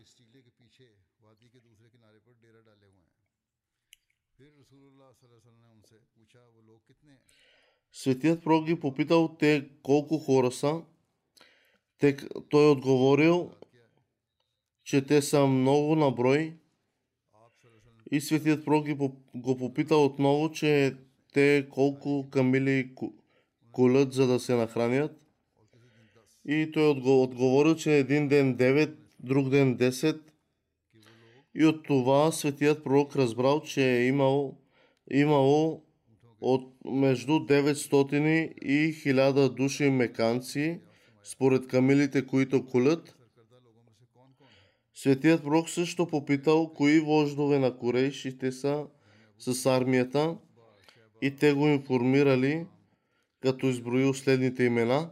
Светият 8.07 8.45
пророк 8.45 8.67
ги 8.67 8.81
попитал 8.81 9.37
те 9.39 9.69
колко 9.83 10.19
хора 10.19 10.53
са. 10.53 10.83
Те, 11.99 12.17
той 12.51 12.71
отговорил, 12.71 13.51
че 14.85 15.07
те 15.07 15.23
са 15.23 15.47
много 15.47 15.97
на 15.97 16.11
брой. 16.11 16.57
И 18.11 18.21
светият 18.21 18.65
пророк 18.65 18.95
го 19.35 19.57
попитал 19.57 20.05
отново, 20.05 20.53
че 20.53 20.97
те 21.33 21.67
колко 21.71 22.31
камили 22.31 22.95
колят, 23.73 24.13
за 24.13 24.27
да 24.27 24.41
се 24.41 24.55
нахранят. 24.55 25.21
И 26.49 26.71
той 26.73 26.83
отго- 26.83 27.23
отговорил, 27.23 27.75
че 27.75 27.99
един 27.99 28.29
ден 28.29 28.57
9, 28.57 28.97
друг 29.21 29.49
ден 29.49 29.79
10. 29.79 30.21
И 31.55 31.65
от 31.65 31.85
това 31.85 32.33
светият 32.33 32.85
пророк 32.85 33.17
разбрал, 33.17 33.63
че 33.63 33.97
е 33.97 34.07
имал, 34.07 34.59
имало 35.11 35.86
от 36.47 36.75
между 36.85 37.33
900 37.33 38.53
и 38.63 38.95
1000 38.95 39.55
души 39.55 39.91
меканци, 39.91 40.81
според 41.23 41.69
камилите, 41.69 42.27
които 42.27 42.67
кулят. 42.67 43.17
Светият 44.95 45.43
пророк 45.43 45.69
също 45.69 46.07
попитал 46.07 46.73
кои 46.73 47.01
вождове 47.01 47.59
на 47.59 47.77
корейшите 47.77 48.53
са 48.53 48.87
с 49.39 49.67
армията 49.67 50.37
и 51.23 51.37
те 51.37 51.53
го 51.53 51.67
информирали, 51.67 52.67
като 53.41 53.67
изброил 53.67 54.15
следните 54.15 54.65
имена. 54.65 55.11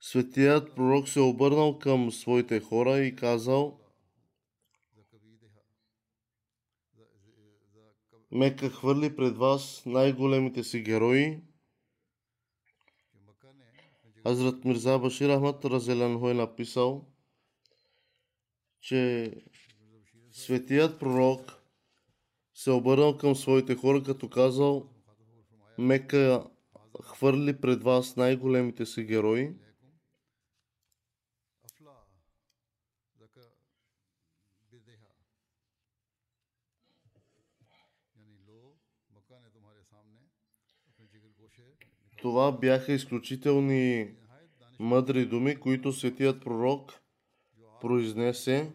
Светият 0.00 0.74
пророк 0.74 1.08
се 1.08 1.20
обърнал 1.20 1.78
към 1.78 2.12
своите 2.12 2.60
хора 2.60 2.98
и 2.98 3.16
казал, 3.16 3.79
Мека 8.32 8.70
хвърли 8.70 9.16
пред 9.16 9.36
вас 9.36 9.82
най-големите 9.86 10.64
си 10.64 10.80
герои. 10.80 11.40
Азрат 14.24 14.64
Мирза 14.64 14.98
Башир 14.98 15.36
Ахмад 15.36 15.64
Разелянхо 15.64 16.30
е 16.30 16.34
написал, 16.34 17.06
че 18.80 19.32
светият 20.32 20.98
пророк 20.98 21.60
се 22.54 22.70
е 22.70 22.72
обърнал 22.72 23.16
към 23.16 23.36
своите 23.36 23.76
хора, 23.76 24.02
като 24.02 24.28
казал 24.28 24.88
Мека 25.78 26.46
хвърли 27.02 27.60
пред 27.60 27.82
вас 27.82 28.16
най-големите 28.16 28.86
си 28.86 29.02
герои. 29.04 29.54
Това 42.22 42.52
бяха 42.52 42.92
изключителни 42.92 44.10
мъдри 44.78 45.26
думи, 45.26 45.56
които 45.56 45.92
светият 45.92 46.44
пророк 46.44 47.00
произнесе 47.80 48.72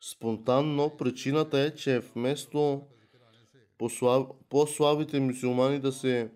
спонтанно. 0.00 0.96
Причината 0.98 1.60
е, 1.60 1.74
че 1.74 2.00
вместо 2.00 2.82
по-слабите 4.48 5.20
мусулмани 5.20 5.80
да 5.80 5.92
се 5.92 6.30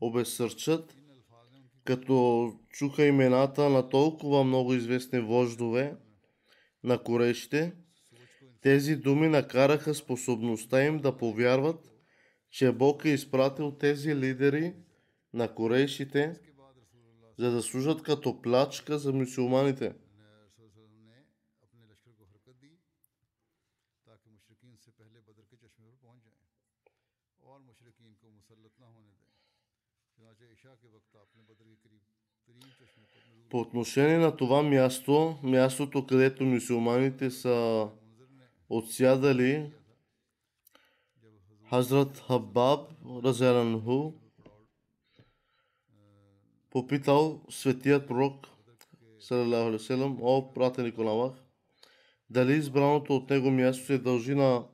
обесърчат, 0.00 0.96
като 1.84 2.52
чуха 2.70 3.06
имената 3.06 3.68
на 3.68 3.88
толкова 3.88 4.44
много 4.44 4.74
известни 4.74 5.20
вождове 5.20 5.96
на 6.84 6.98
корещите, 7.02 7.72
тези 8.60 8.96
думи 8.96 9.28
накараха 9.28 9.94
способността 9.94 10.84
им 10.84 10.98
да 10.98 11.16
повярват– 11.16 11.90
че 12.54 12.72
Бог 12.72 13.04
е 13.04 13.08
изпратил 13.08 13.72
тези 13.72 14.16
лидери 14.16 14.74
на 15.32 15.54
корейшите, 15.54 16.40
за 17.38 17.50
да 17.50 17.62
служат 17.62 18.02
като 18.02 18.42
плачка 18.42 18.98
за 18.98 19.12
мусулманите. 19.12 19.94
По 33.50 33.60
отношение 33.60 34.18
на 34.18 34.36
това 34.36 34.62
място, 34.62 35.38
мястото, 35.42 36.06
където 36.06 36.44
мусулманите 36.44 37.30
са 37.30 37.88
отсядали 38.68 39.72
Хазрат 41.70 42.18
Хабаб 42.18 42.90
Разеланху 43.24 44.12
попитал 46.70 47.42
светият 47.50 48.08
пророк 48.08 48.46
салалаху 49.20 50.18
о 50.22 50.52
пратеник 50.54 50.98
на 50.98 51.34
дали 52.30 52.52
избраното 52.52 53.16
от 53.16 53.30
него 53.30 53.50
място 53.50 53.86
се 53.86 53.98
дължи 53.98 54.34
на 54.34 54.64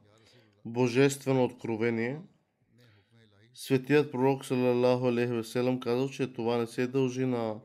божествено 0.65 1.45
откровение. 1.45 2.21
Светият 3.55 4.13
пророк 4.13 4.45
салалаху 4.45 5.07
алейхи 5.07 5.33
казал, 5.81 6.09
че 6.09 6.33
това 6.33 6.57
не 6.57 6.67
се 6.67 6.87
дължи 6.87 7.27
на 7.27 7.61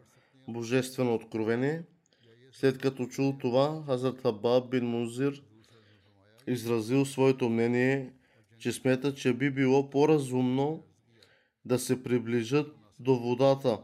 божествено 0.47 1.15
откровение. 1.15 1.83
След 2.51 2.77
като 2.77 3.05
чул 3.05 3.37
това, 3.41 3.83
Хазрат 3.85 4.21
Хабаб 4.21 4.69
бин 4.69 4.85
Мунзир 4.85 5.43
изразил 6.47 7.05
своето 7.05 7.49
мнение, 7.49 8.13
че 8.65 8.71
смятат, 8.71 9.17
че 9.17 9.33
би 9.33 9.51
било 9.51 9.89
по-разумно 9.89 10.87
да 11.65 11.79
се 11.79 12.03
приближат 12.03 12.75
до 12.99 13.19
водата. 13.19 13.83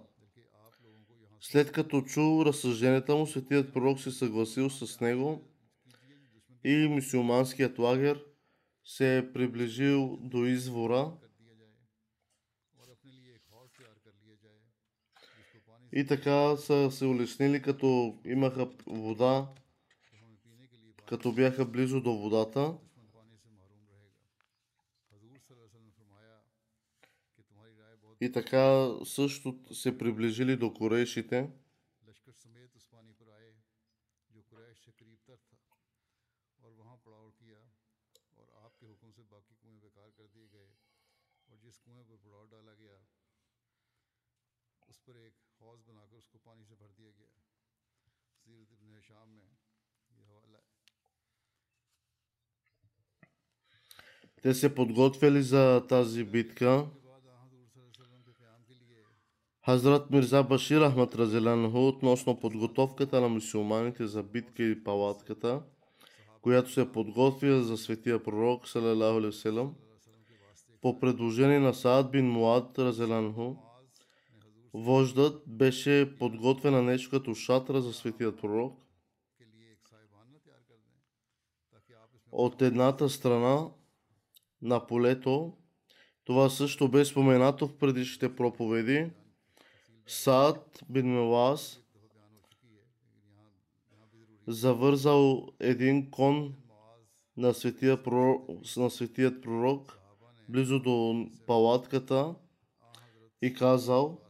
След 1.40 1.72
като 1.72 2.02
чул 2.02 2.46
разсъжденията 2.46 3.16
му, 3.16 3.28
светият 3.28 3.74
пророк 3.74 4.00
се 4.00 4.12
съгласил 4.12 4.70
с 4.70 5.00
него 5.02 5.42
и 6.64 6.88
мусулманският 6.90 7.80
лагер 7.80 8.24
се 8.84 9.18
е 9.18 9.34
приближил 9.34 10.18
до 10.22 10.46
извора. 10.46 11.18
И 15.94 16.06
така 16.08 16.58
са 16.58 16.92
се 16.92 17.06
улеснили, 17.06 17.62
като 17.62 18.20
имаха 18.26 18.70
вода, 18.88 19.54
като 21.08 21.32
бяха 21.32 21.66
близо 21.66 22.02
до 22.02 22.18
водата. 22.18 22.78
и 28.22 28.32
така 28.32 28.90
също 29.06 29.60
се 29.74 29.98
приближили 29.98 30.58
до 30.58 30.74
корейшите. 30.74 31.50
Те 54.42 54.54
се 54.54 54.76
подготвяли 54.76 55.44
за 55.44 55.88
тази 55.88 56.24
битка. 56.24 56.90
Хазрат 59.72 60.10
Мирза 60.12 60.44
Башир 60.44 60.82
Ахмад 60.82 61.16
Разелян 61.16 61.66
относно 61.76 62.40
подготовката 62.40 63.22
на 63.22 63.30
мусулманите 63.30 64.08
за 64.08 64.24
битка 64.24 64.64
и 64.64 64.84
палатката, 64.84 65.62
която 66.42 66.72
се 66.72 66.92
подготвя 66.92 67.64
за 67.64 67.78
светия 67.78 68.24
пророк 68.24 68.68
Салалаху 68.68 69.74
по 70.82 71.00
предложение 71.00 71.60
на 71.60 71.74
Саад 71.74 72.12
бин 72.12 72.32
Муад 72.32 72.80
Разелянху, 72.80 73.56
вождът 74.74 75.44
беше 75.48 76.16
подготвена 76.20 76.82
нещо 76.82 77.10
като 77.10 77.36
шатра 77.36 77.82
за 77.82 77.94
светия 77.94 78.36
пророк. 78.36 78.80
От 82.32 82.62
едната 82.62 83.10
страна 83.10 83.68
на 84.62 84.88
полето, 84.88 85.54
това 86.24 86.50
също 86.50 86.88
бе 86.88 87.06
споменато 87.06 87.68
в 87.68 87.78
предишните 87.78 88.36
проповеди– 88.36 89.12
Саад 90.08 90.84
бин 90.90 91.14
Мавас 91.14 91.82
завързал 94.48 95.48
един 95.60 96.12
кон 96.12 96.56
на 97.38 97.54
светия 97.54 98.04
пророк, 98.04 98.50
на 98.78 98.90
светият 98.90 99.44
пророк 99.44 100.00
близо 100.50 100.80
до 100.80 101.26
палатката 101.48 102.36
и 103.42 103.54
казал 103.54 104.22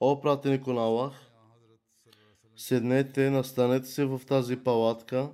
О 0.00 0.20
пратенико 0.20 0.72
на 0.72 0.80
Аллах, 0.80 1.32
седнете, 2.56 3.30
настанете 3.30 3.86
се 3.86 4.04
в 4.04 4.20
тази 4.26 4.56
палатка 4.56 5.32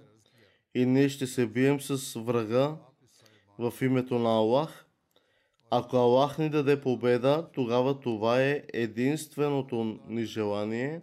и 0.74 0.86
ние 0.86 1.08
ще 1.08 1.26
се 1.26 1.46
бием 1.46 1.80
с 1.80 2.20
врага 2.20 2.76
в 3.58 3.74
името 3.80 4.18
на 4.18 4.30
Аллах 4.30 4.81
ако 5.74 5.96
Аллах 5.96 6.38
ни 6.38 6.50
даде 6.50 6.80
победа, 6.80 7.48
тогава 7.54 8.00
това 8.00 8.42
е 8.42 8.62
единственото 8.72 9.98
ни 10.08 10.24
желание. 10.24 11.00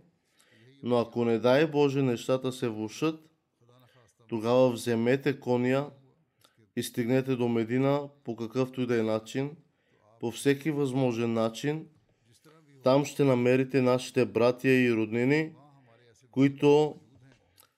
Но 0.83 0.97
ако 0.97 1.25
не 1.25 1.39
дай 1.39 1.67
Боже 1.67 2.01
нещата 2.01 2.51
се 2.51 2.69
влушат, 2.69 3.19
тогава 4.27 4.71
вземете 4.71 5.39
коня 5.39 5.89
и 6.75 6.83
стигнете 6.83 7.35
до 7.35 7.47
Медина 7.47 8.09
по 8.23 8.35
какъвто 8.35 8.81
и 8.81 8.85
да 8.85 8.99
е 8.99 9.03
начин, 9.03 9.51
по 10.19 10.31
всеки 10.31 10.71
възможен 10.71 11.33
начин. 11.33 11.87
Там 12.83 13.05
ще 13.05 13.23
намерите 13.23 13.81
нашите 13.81 14.25
братия 14.25 14.85
и 14.85 14.93
роднини, 14.93 15.51
които 16.31 16.95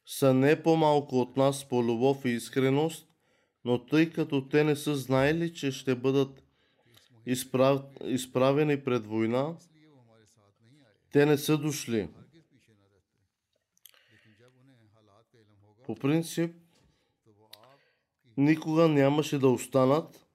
са 0.06 0.34
не 0.34 0.64
по-малко 0.64 1.20
от 1.20 1.38
нас 1.38 1.66
по 1.70 1.84
любов 1.84 2.26
и 2.26 2.30
искреност, 2.30 3.08
но 3.66 3.86
тъй 3.86 4.10
като 4.10 4.48
те 4.48 4.64
не 4.64 4.76
са 4.76 4.96
знаели, 4.96 5.54
че 5.54 5.72
ще 5.72 5.96
бъдат 5.96 6.41
изправ... 7.26 7.82
изправени 8.04 8.84
пред 8.84 9.06
война, 9.06 9.56
те 11.12 11.26
не 11.26 11.38
са 11.38 11.58
дошли. 11.58 12.10
По 15.86 15.96
принцип, 15.96 16.56
никога 18.38 18.88
нямаше 18.88 19.40
да 19.40 19.50
останат. 19.50 20.28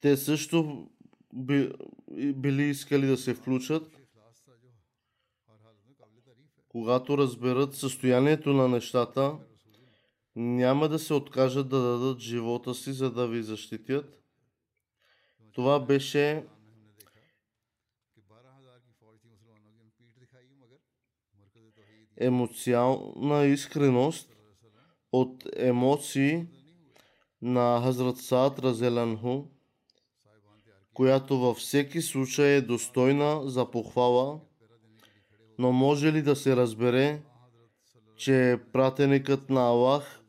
Те 0.00 0.16
също 0.16 0.88
би, 1.34 1.72
били 2.34 2.62
искали 2.62 3.06
да 3.06 3.16
се 3.16 3.34
включат. 3.34 3.98
Когато 6.68 7.18
разберат 7.18 7.74
състоянието 7.74 8.52
на 8.52 8.68
нещата, 8.68 9.38
няма 10.36 10.88
да 10.88 10.98
се 10.98 11.14
откажат 11.14 11.68
да 11.68 11.80
дадат 11.80 12.18
живота 12.18 12.74
си, 12.74 12.92
за 12.92 13.10
да 13.12 13.28
ви 13.28 13.42
защитят. 13.42 14.21
Това 15.52 15.80
беше 15.80 16.44
емоционална 22.16 23.44
искреност 23.44 24.36
от 25.12 25.44
емоции 25.56 26.46
на 27.42 27.80
Хазрат 27.84 28.16
Саад 28.16 28.58
Разелянху, 28.58 29.44
която 30.94 31.38
във 31.38 31.56
всеки 31.56 32.02
случай 32.02 32.48
е 32.48 32.60
достойна 32.60 33.50
за 33.50 33.70
похвала, 33.70 34.40
но 35.58 35.72
може 35.72 36.12
ли 36.12 36.22
да 36.22 36.36
се 36.36 36.56
разбере, 36.56 37.22
че 38.16 38.60
пратеникът 38.72 39.50
на 39.50 39.60
Аллах 39.60 40.20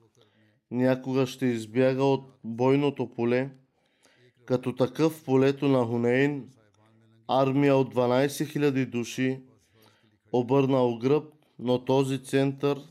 някога 0.71 1.27
ще 1.27 1.45
избяга 1.45 2.03
от 2.03 2.25
бойното 2.43 3.13
поле– 3.13 3.49
като 4.45 4.75
такъв 4.75 5.13
в 5.13 5.23
полето 5.23 5.67
на 5.67 5.86
Хунейн, 5.86 6.49
армия 7.27 7.75
от 7.75 7.95
12 7.95 8.27
000 8.27 8.86
души, 8.86 9.41
обърнал 10.32 10.97
гръб, 10.97 11.34
но 11.60 11.86
този 11.86 12.23
център 12.23 12.82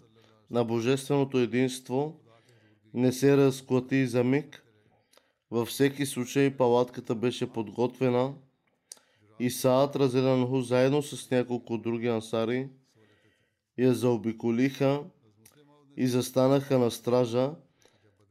на 0.50 0.64
божественото 0.64 1.38
единство 1.38 2.20
не 2.94 3.12
се 3.12 3.36
разклати 3.36 4.06
за 4.06 4.24
миг. 4.24 4.64
Във 5.50 5.68
всеки 5.68 6.06
случай 6.06 6.56
палатката 6.56 7.14
беше 7.14 7.52
подготвена 7.52 8.34
и 9.40 9.50
Саат 9.50 9.96
Разелянху 9.96 10.60
заедно 10.60 11.02
с 11.02 11.30
няколко 11.30 11.78
други 11.78 12.08
ансари 12.08 12.68
я 13.78 13.94
заобиколиха 13.94 15.00
и 15.96 16.06
застанаха 16.06 16.78
на 16.78 16.90
стража. 16.90 17.50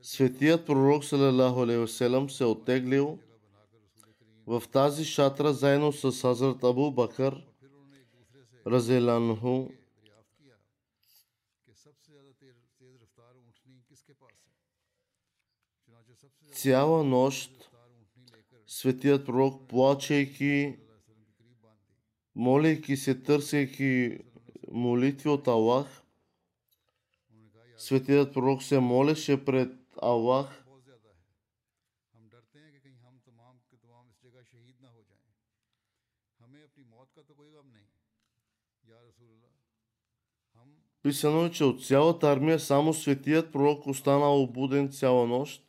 Светият 0.02 0.66
пророк 0.66 1.04
Салалаху 1.04 1.62
Алейхиселам 1.62 2.30
се 2.30 2.46
оттеглил 2.46 3.20
в 4.48 4.64
тази 4.72 5.06
шатра 5.06 5.54
заедно 5.54 5.92
с 5.92 6.22
Хазрат 6.22 6.64
Абу 6.64 6.92
Бакър 6.92 7.46
Разеланху 8.68 9.70
цяла 16.52 17.04
нощ 17.04 17.72
светият 18.68 19.26
пророк, 19.26 19.68
плачейки, 19.68 20.76
молейки 22.36 22.98
се, 22.98 23.22
търсейки 23.22 24.20
молитви 24.72 25.30
от 25.30 25.48
Аллах, 25.48 26.04
светият 27.78 28.34
пророк 28.34 28.64
се 28.64 28.80
молеше 28.80 29.46
пред 29.46 29.81
Аллах 30.02 30.66
Писано 41.04 41.46
е, 41.46 41.52
че 41.52 41.64
от 41.64 41.86
цялата 41.86 42.32
армия 42.32 42.60
само 42.60 42.94
светият 42.94 43.52
пророк 43.52 43.88
останал 43.88 44.44
обуден 44.44 44.92
цяла 44.92 45.28
нощ. 45.28 45.68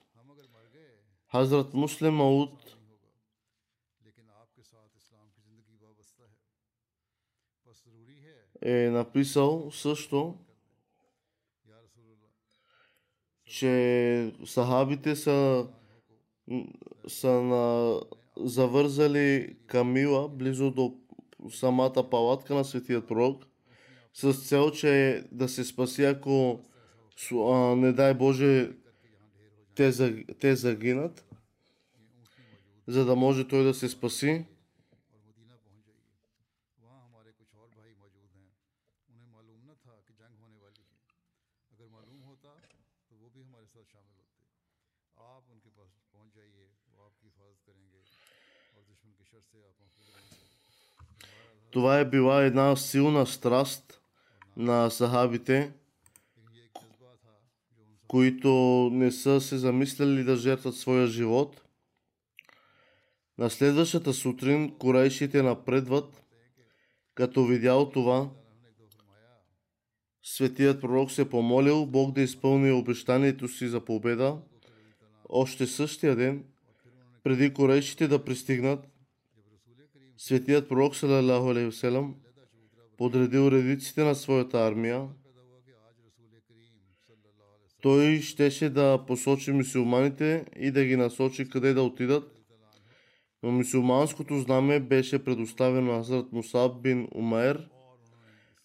Хазрат 1.31 1.75
Муслим 1.75 2.21
Ауд 2.21 2.77
е 8.63 8.91
написал 8.91 9.71
също, 9.71 10.42
че 13.53 14.33
сахабите 14.45 15.17
са, 15.17 15.67
са 17.09 17.31
на, 17.31 17.95
завързали 18.37 19.57
камила 19.67 20.29
близо 20.29 20.71
до 20.71 20.95
самата 21.51 22.11
палатка 22.11 22.55
на 22.55 22.65
светият 22.65 23.09
пророк 23.09 23.45
с 24.15 24.33
цел, 24.33 24.71
че 24.71 25.25
да 25.33 25.49
се 25.49 25.65
спаси, 25.65 26.05
ако 26.05 26.61
а, 27.33 27.77
не 27.77 27.93
дай 27.93 28.15
Боже 28.15 28.71
те, 29.75 29.93
те 30.41 30.57
загинат, 30.57 31.25
за 32.87 33.05
да 33.05 33.17
може 33.17 33.49
той 33.49 33.65
да 33.65 33.75
се 33.75 33.89
спаси. 33.89 34.45
Това 51.73 51.99
е 51.99 52.05
била 52.05 52.43
една 52.43 52.77
силна 52.77 53.27
страст 53.27 54.01
на 54.57 54.91
сахабите, 54.91 55.73
които 58.09 58.51
не 58.93 59.13
са 59.13 59.41
се 59.41 59.59
замисляли 59.59 60.25
да 60.25 60.37
жертват 60.37 60.77
своя 60.77 61.07
живот. 61.07 61.63
На 63.39 63.51
следващата 63.51 64.13
сутрин 64.13 64.79
корейшите 64.79 65.43
напредват. 65.43 66.23
Като 67.15 67.45
видял 67.45 67.91
това, 67.91 68.31
светият 70.23 70.81
пророк 70.81 71.11
се 71.11 71.31
помолил 71.31 71.87
Бог 71.87 72.15
да 72.15 72.21
изпълни 72.21 72.73
обещанието 72.73 73.49
си 73.49 73.69
за 73.69 73.85
победа. 73.85 74.39
Още 75.29 75.67
същия 75.67 76.17
ден, 76.17 76.45
преди 77.23 77.55
корейшите 77.55 78.09
да 78.09 78.25
пристигнат, 78.25 78.92
Светият 80.25 80.69
пророк 80.69 80.97
салалаху 80.97 81.51
алейхи 81.51 82.15
подредил 82.99 83.51
редиците 83.51 84.05
на 84.05 84.15
своята 84.15 84.67
армия. 84.67 85.09
Той 87.81 88.21
щеше 88.21 88.71
да 88.71 89.05
посочи 89.07 89.53
мусулманите 89.53 90.45
и 90.57 90.71
да 90.71 90.85
ги 90.85 90.97
насочи 90.97 91.49
къде 91.49 91.75
да 91.75 91.83
отидат. 91.83 92.39
Но 93.43 93.51
мусулманското 93.51 94.39
знаме 94.39 94.81
беше 94.81 95.25
предоставено 95.25 95.93
на 95.93 95.99
Хазрат 95.99 96.33
Мусаб 96.33 96.83
бин 96.83 97.09
Умайр, 97.15 97.69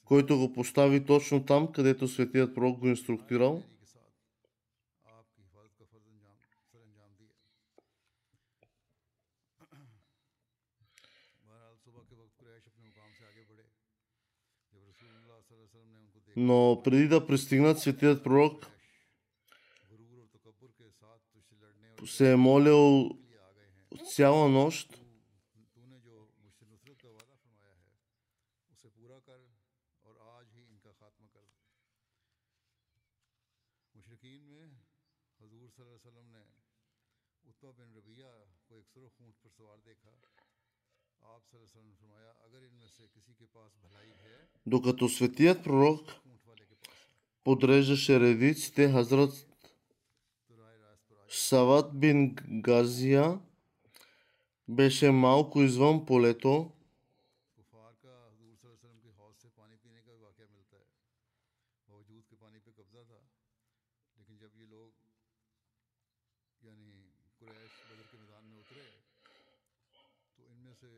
който 0.05 0.37
го 0.37 0.53
постави 0.53 1.05
точно 1.05 1.45
там, 1.45 1.67
където 1.71 2.07
светият 2.07 2.55
пророк 2.55 2.79
го 2.79 2.87
инструктирал– 2.87 3.63
Но 16.39 16.81
преди 16.83 17.07
да 17.07 17.27
пристигнат, 17.27 17.79
светият 17.79 18.23
пророк 18.23 18.67
се 22.05 22.31
е 22.31 22.35
молил 22.35 23.09
цяла 24.13 24.49
нощ. 24.49 25.01
Докато 44.65 45.09
светият 45.09 45.63
пророк 45.63 46.26
подреждаше 47.47 48.19
ревиците, 48.19 48.91
Хазрат 48.91 49.47
Сават 51.29 51.99
бин 51.99 52.35
Газия 52.51 53.39
беше 54.67 55.11
малко 55.11 55.61
извън 55.61 56.05
полето. 56.05 56.71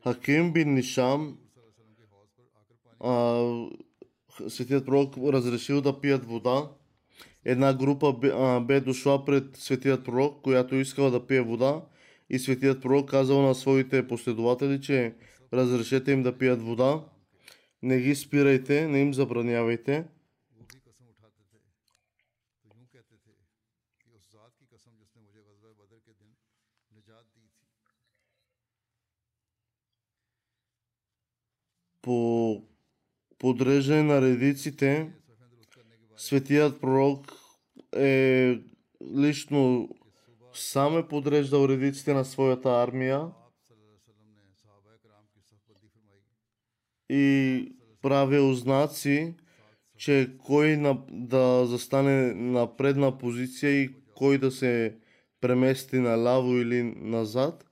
Хаким 0.02 0.52
бин 0.52 0.74
Нишам 0.74 1.38
светият 4.48 4.86
пророк 4.86 5.16
разрешил 5.16 5.80
да 5.80 6.00
пият 6.00 6.24
вода, 6.24 6.70
една 7.44 7.74
група 7.74 8.12
бе, 8.12 8.30
а, 8.34 8.60
бе 8.60 8.80
дошла 8.80 9.24
пред 9.24 9.56
светият 9.56 10.04
пророк, 10.04 10.42
която 10.42 10.74
искала 10.74 11.10
да 11.10 11.26
пие 11.26 11.40
вода. 11.40 11.82
И 12.32 12.38
светият 12.38 12.82
пророк 12.82 13.10
казал 13.10 13.42
на 13.42 13.54
своите 13.54 14.08
последователи, 14.08 14.80
че 14.80 15.14
разрешете 15.52 16.12
им 16.12 16.22
да 16.22 16.38
пият 16.38 16.62
вода, 16.62 17.04
не 17.82 18.00
ги 18.00 18.14
спирайте, 18.14 18.88
не 18.88 19.00
им 19.00 19.14
забранявайте. 19.14 20.04
По 32.02 32.69
подреждане 33.40 34.02
на 34.02 34.20
редиците, 34.20 35.12
светият 36.16 36.80
пророк 36.80 37.32
е 37.96 38.58
лично 39.16 39.88
сам 40.52 40.98
е 40.98 41.08
подреждал 41.08 41.68
редиците 41.68 42.14
на 42.14 42.24
своята 42.24 42.82
армия 42.82 43.30
и 47.08 47.76
правил 48.02 48.54
знаци, 48.54 49.34
че 49.96 50.36
кой 50.38 50.76
на, 50.76 51.04
да 51.10 51.66
застане 51.66 52.34
на 52.34 52.76
предна 52.76 53.18
позиция 53.18 53.82
и 53.82 53.90
кой 54.14 54.38
да 54.38 54.50
се 54.50 54.98
премести 55.40 55.98
наляво 55.98 56.56
или 56.56 56.82
назад. 56.82 57.64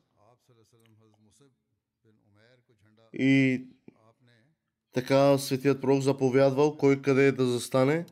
И 3.13 3.65
така 4.99 5.39
светият 5.39 5.81
пророк 5.81 6.03
заповядвал 6.03 6.77
кой 6.77 7.03
къде 7.03 7.27
е 7.27 7.33
да 7.33 7.47
застане. 7.47 8.07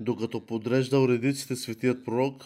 Докато 0.00 0.46
подрежда 0.46 1.08
редиците 1.08 1.56
светият 1.56 2.04
пророк, 2.04 2.44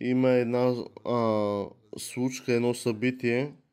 има 0.00 0.28
една 0.28 0.74
а, 1.04 1.64
случка, 1.98 2.52
едно 2.52 2.74
събитие– 2.74 3.54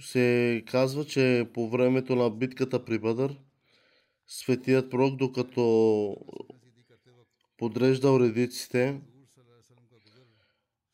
се 0.00 0.62
казва, 0.66 1.04
че 1.04 1.48
по 1.54 1.68
времето 1.68 2.16
на 2.16 2.30
битката 2.30 2.84
при 2.84 2.98
Бадър, 2.98 3.36
светият 4.26 4.90
пророк, 4.90 5.16
докато 5.16 6.16
подреждал 7.56 8.20
редиците, 8.20 9.00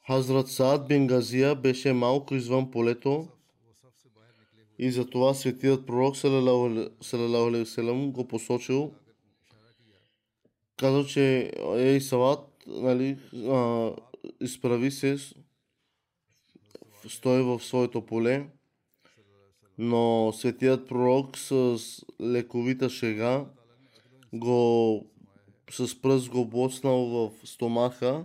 Хазрат 0.07 0.49
Саад 0.49 0.89
бин 0.89 1.07
Газия 1.07 1.55
беше 1.55 1.93
малко 1.93 2.35
извън 2.35 2.71
полето 2.71 3.29
и 4.79 4.91
затова 4.91 5.35
светият 5.35 5.87
пророк 5.87 6.17
го 8.13 8.29
посочил 8.29 8.93
каза, 10.81 11.07
че 11.07 11.53
Ейсават 11.77 12.41
нали, 12.67 13.19
изправи 14.41 14.91
се 14.91 15.17
стое 17.09 17.43
в 17.43 17.61
своето 17.61 18.07
поле. 18.07 18.47
Но 19.83 20.33
светият 20.33 20.89
пророк 20.89 21.39
с 21.39 21.79
лековита 22.21 22.91
шега 22.91 23.45
го 24.33 25.07
с 25.71 26.03
пръст 26.03 26.31
го 26.31 26.45
боснал 26.45 27.07
в 27.07 27.31
стомаха, 27.45 28.25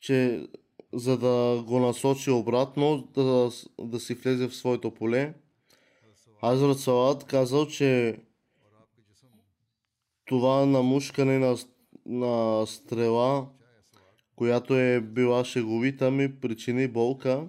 че 0.00 0.46
за 0.92 1.18
да 1.18 1.62
го 1.62 1.78
насочи 1.78 2.30
обратно, 2.30 3.08
да, 3.14 3.50
да 3.80 4.00
си 4.00 4.14
влезе 4.14 4.48
в 4.48 4.56
своето 4.56 4.90
поле. 4.90 5.34
Азрат 6.42 6.78
Салат 6.78 7.24
казал, 7.24 7.66
че 7.66 8.20
това 10.24 10.66
намушкане 10.66 11.38
на, 11.38 11.56
на 12.06 12.66
стрела, 12.66 13.48
която 14.36 14.76
е 14.78 15.00
била 15.00 15.44
шеговита 15.44 16.10
ми, 16.10 16.40
причини 16.40 16.88
болка 16.88 17.48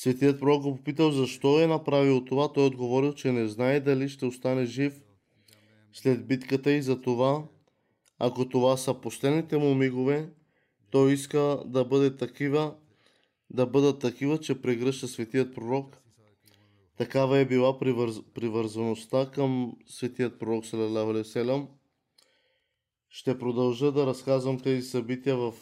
Светият 0.00 0.40
пророк 0.40 0.62
го 0.62 0.76
попитал 0.76 1.10
защо 1.10 1.60
е 1.60 1.66
направил 1.66 2.24
това. 2.24 2.52
Той 2.52 2.66
отговорил, 2.66 3.12
че 3.12 3.32
не 3.32 3.48
знае 3.48 3.80
дали 3.80 4.08
ще 4.08 4.26
остане 4.26 4.64
жив 4.64 5.02
след 5.92 6.26
битката 6.26 6.72
и 6.72 6.82
за 6.82 7.00
това, 7.00 7.44
ако 8.18 8.48
това 8.48 8.76
са 8.76 8.94
последните 8.94 9.58
му 9.58 9.74
мигове, 9.74 10.30
той 10.90 11.12
иска 11.12 11.62
да 11.66 11.84
бъде 11.84 12.16
такива, 12.16 12.74
да 13.50 13.66
бъдат 13.66 13.98
такива, 13.98 14.38
че 14.38 14.62
прегръща 14.62 15.08
светият 15.08 15.54
пророк. 15.54 15.96
Такава 16.96 17.38
е 17.38 17.44
била 17.44 17.78
привърз... 17.78 18.20
привързаността 18.34 19.30
към 19.30 19.72
светият 19.86 20.38
пророк 20.38 20.66
салалаху 20.66 21.10
алейхи 21.10 21.28
ва 21.28 21.32
салям. 21.32 21.68
Ще 23.08 23.38
продължа 23.38 23.92
да 23.92 24.06
разказвам 24.06 24.60
тези 24.60 24.82
събития 24.82 25.36
в 25.36 25.54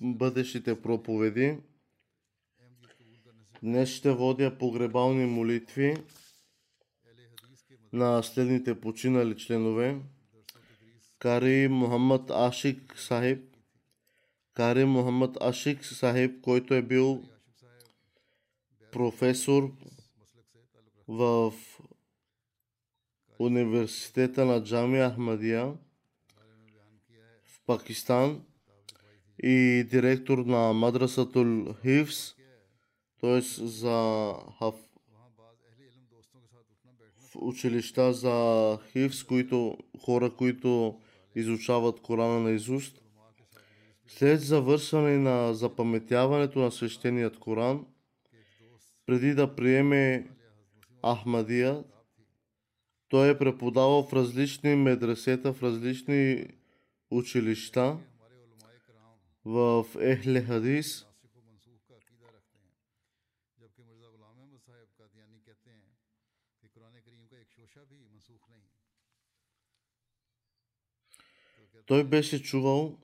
бъдещите 0.00 0.82
проповеди. 0.82 1.56
Днес 3.62 3.88
ще 3.88 4.12
водя 4.12 4.58
погребални 4.58 5.26
молитви 5.26 5.96
на 7.92 8.22
следните 8.22 8.80
починали 8.80 9.36
членове. 9.36 10.00
Кари 11.18 11.68
Мухаммад 11.68 12.30
Ашик 12.30 12.98
Сахиб. 12.98 13.56
Кари 14.54 14.84
Мухаммад 14.84 15.36
Ашик 15.40 15.84
Сахиб, 15.84 16.40
който 16.42 16.74
е 16.74 16.82
бил 16.82 17.22
професор 18.92 19.72
в 21.08 21.54
университета 23.38 24.44
на 24.44 24.64
Джами 24.64 24.98
Ахмадия 24.98 25.72
в 27.44 27.60
Пакистан 27.66 28.44
и 29.42 29.86
директор 29.90 30.38
на 30.38 30.72
Мадрасатул 30.72 31.74
Хивс 31.82 32.39
т.е. 33.20 33.40
за 33.66 34.34
хаф... 34.58 34.74
училища 37.34 38.12
за 38.12 38.78
хивс, 38.92 39.24
които, 39.24 39.78
хора, 40.04 40.30
които 40.36 41.00
изучават 41.34 42.00
Корана 42.00 42.40
на 42.40 42.50
Изуст. 42.50 43.02
След 44.06 44.40
завършване 44.40 45.18
на 45.18 45.54
запаметяването 45.54 46.58
на 46.58 46.70
свещеният 46.70 47.38
Коран, 47.38 47.86
преди 49.06 49.34
да 49.34 49.54
приеме 49.54 50.30
Ахмадия, 51.06 51.84
той 53.08 53.30
е 53.30 53.38
преподавал 53.38 54.02
в 54.02 54.12
различни 54.12 54.74
медресета, 54.74 55.52
в 55.52 55.62
различни 55.62 56.46
училища 57.10 57.98
в 59.44 59.86
Ехле 60.00 60.42
Хадис– 60.42 61.06
Той 71.90 72.04
беше 72.04 72.42
чувал 72.42 72.98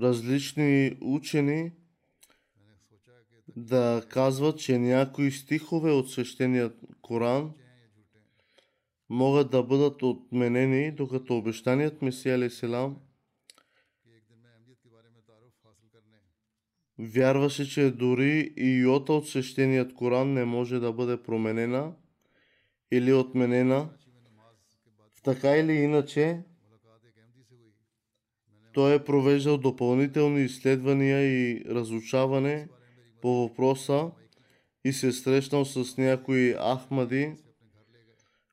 различни 0.00 0.96
учени 1.00 1.72
да 3.56 4.06
казват, 4.08 4.58
че 4.58 4.78
някои 4.78 5.30
стихове 5.30 5.90
от 5.90 6.10
свещения 6.10 6.72
Коран 7.02 7.52
могат 9.08 9.50
да 9.50 9.62
бъдат 9.62 10.02
отменени, 10.02 10.92
докато 10.92 11.36
обещаният 11.36 12.02
Месия 12.02 12.50
Селам 12.50 12.96
вярваше, 16.98 17.70
че 17.70 17.90
дори 17.90 18.54
и 18.56 18.78
йота 18.78 19.12
от 19.12 19.28
свещеният 19.28 19.94
Коран 19.94 20.32
не 20.32 20.44
може 20.44 20.78
да 20.78 20.92
бъде 20.92 21.22
променена 21.22 21.94
или 22.92 23.12
отменена. 23.12 23.90
Така 25.22 25.56
или 25.56 25.72
иначе, 25.72 26.44
той 28.74 28.94
е 28.94 29.04
провеждал 29.04 29.58
допълнителни 29.58 30.42
изследвания 30.42 31.22
и 31.22 31.64
разучаване 31.68 32.68
по 33.22 33.28
въпроса 33.28 34.10
и 34.84 34.92
се 34.92 35.08
е 35.08 35.12
срещнал 35.12 35.64
с 35.64 35.96
някои 35.96 36.54
ахмади, 36.54 37.32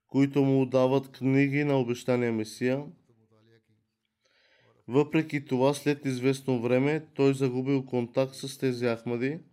които 0.08 0.42
му 0.44 0.66
дават 0.66 1.12
книги 1.12 1.64
на 1.64 1.80
обещания 1.80 2.34
Месия. 2.34 2.84
Въпреки 4.88 5.46
това, 5.46 5.74
след 5.74 6.06
известно 6.06 6.62
време, 6.62 7.06
той 7.16 7.34
загубил 7.34 7.86
контакт 7.86 8.36
с 8.36 8.58
тези 8.58 8.86
ахмади– 8.86 9.40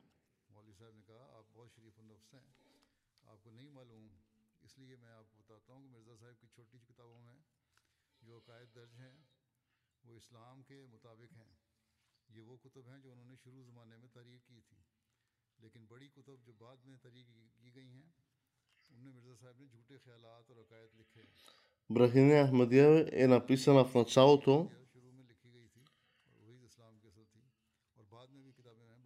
Брахин 21.91 22.47
Ахмадия 22.47 23.09
е 23.13 23.27
написана 23.27 23.85
в 23.85 23.95
началото, 23.95 24.71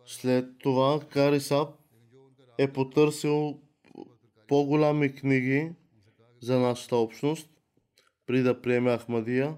след 0.06 0.58
това 0.58 1.00
Карисап 1.10 1.78
е 2.58 2.72
потърсил 2.72 3.62
по-голями 4.48 5.14
книги 5.14 5.72
за 6.40 6.58
нашата 6.58 6.96
общност, 6.96 7.50
при 8.26 8.42
да 8.42 8.62
приеме 8.62 8.98
Ахмадия. 8.98 9.56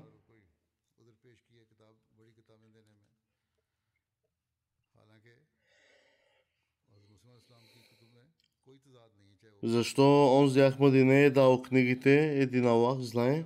Защо 9.64 10.38
онзи 10.38 10.60
Ахмади 10.60 11.04
не 11.04 11.24
е 11.24 11.30
дал 11.30 11.62
книгите, 11.62 12.40
един 12.40 12.66
Аллах 12.66 12.98
знае. 12.98 13.44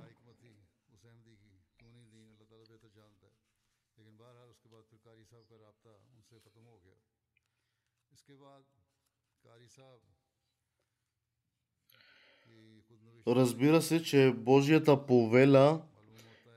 Разбира 13.27 13.81
се, 13.81 14.03
че 14.03 14.33
Божията 14.37 15.05
повеля 15.05 15.81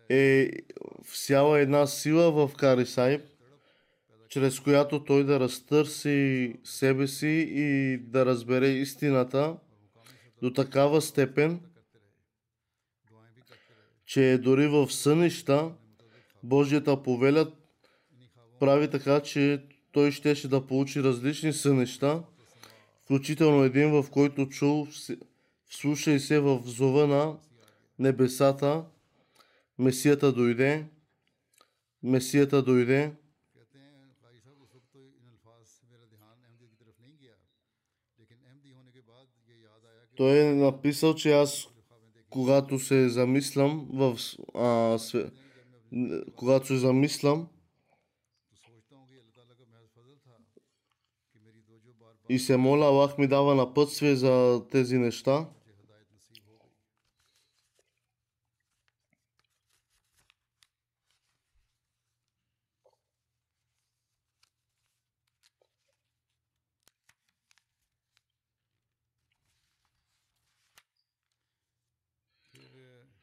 е 0.08 0.50
всяла 1.04 1.60
една 1.60 1.86
сила 1.86 2.32
в 2.32 2.54
Кари 2.56 2.86
Сайб 2.86 3.31
чрез 4.32 4.60
която 4.60 5.04
той 5.04 5.24
да 5.24 5.40
разтърси 5.40 6.54
себе 6.64 7.08
си 7.08 7.46
и 7.50 7.98
да 7.98 8.26
разбере 8.26 8.68
истината 8.68 9.56
до 10.42 10.52
такава 10.52 11.02
степен, 11.02 11.60
че 14.06 14.32
е 14.32 14.38
дори 14.38 14.66
в 14.66 14.92
сънища 14.92 15.72
Божията 16.42 17.02
повеля 17.02 17.52
прави 18.60 18.90
така, 18.90 19.20
че 19.20 19.64
той 19.92 20.10
щеше 20.10 20.48
да 20.48 20.66
получи 20.66 21.02
различни 21.02 21.52
сънища, 21.52 22.22
включително 23.04 23.64
един, 23.64 23.90
в 23.90 24.10
който 24.10 24.48
чул 24.48 24.86
Слушай 25.70 26.20
се 26.20 26.40
в 26.40 26.62
зова 26.64 27.06
на 27.06 27.36
небесата, 27.98 28.84
Месията 29.78 30.32
дойде, 30.32 30.86
Месията 32.02 32.62
дойде, 32.62 33.12
Той 40.16 40.38
е 40.38 40.54
написал, 40.54 41.14
че 41.14 41.32
аз, 41.32 41.68
когато 42.30 42.78
се 42.78 43.08
замислям 43.08 43.88
в... 43.92 44.18
А, 44.54 44.98
све, 44.98 45.30
когато 46.36 46.66
се 46.66 46.76
замислям 46.76 47.48
и 52.28 52.38
се 52.38 52.56
моля, 52.56 52.84
Аллах 52.84 53.18
ми 53.18 53.26
дава 53.26 53.54
напътствие 53.54 54.16
за 54.16 54.62
тези 54.70 54.98
неща. 54.98 55.48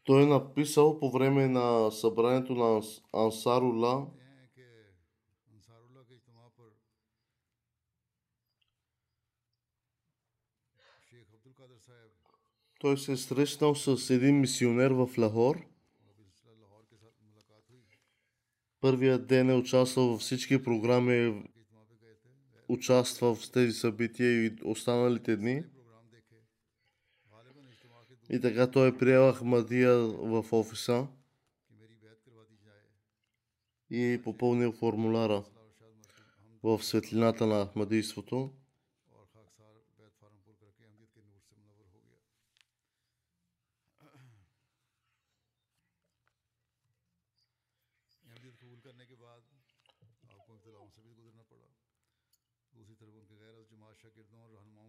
Той 0.09 0.23
е 0.23 0.25
написал 0.25 0.99
по 0.99 1.11
време 1.11 1.47
на 1.47 1.91
събранието 1.91 2.55
на 2.55 2.81
Ансарула 3.13 4.07
Той 12.79 12.97
се 12.97 13.11
е 13.11 13.17
срещнал 13.17 13.75
с 13.75 14.09
един 14.09 14.39
мисионер 14.39 14.91
в 14.91 15.09
Лахор. 15.17 15.65
Първия 18.81 19.19
ден 19.19 19.49
е 19.49 19.53
участвал 19.53 20.07
във 20.07 20.21
всички 20.21 20.63
програми, 20.63 21.43
участвал 22.67 23.35
в 23.35 23.51
тези 23.51 23.73
събития 23.73 24.45
и 24.45 24.57
останалите 24.63 25.37
дни. 25.37 25.63
И 28.31 28.41
така 28.41 28.71
той 28.71 28.87
е 28.87 28.97
приел 28.97 29.33
Ахмадия 29.33 29.97
в 30.07 30.45
офиса 30.51 31.07
и 33.89 34.13
е 34.13 34.21
попълнил 34.21 34.71
формуляра 34.71 35.43
в 36.63 36.83
светлината 36.83 37.47
на 37.47 37.65
Ахмадийството. 37.65 38.53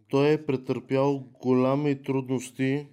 Той 0.09 0.31
е 0.31 0.45
претърпял 0.45 1.19
големи 1.19 2.03
трудности 2.03 2.87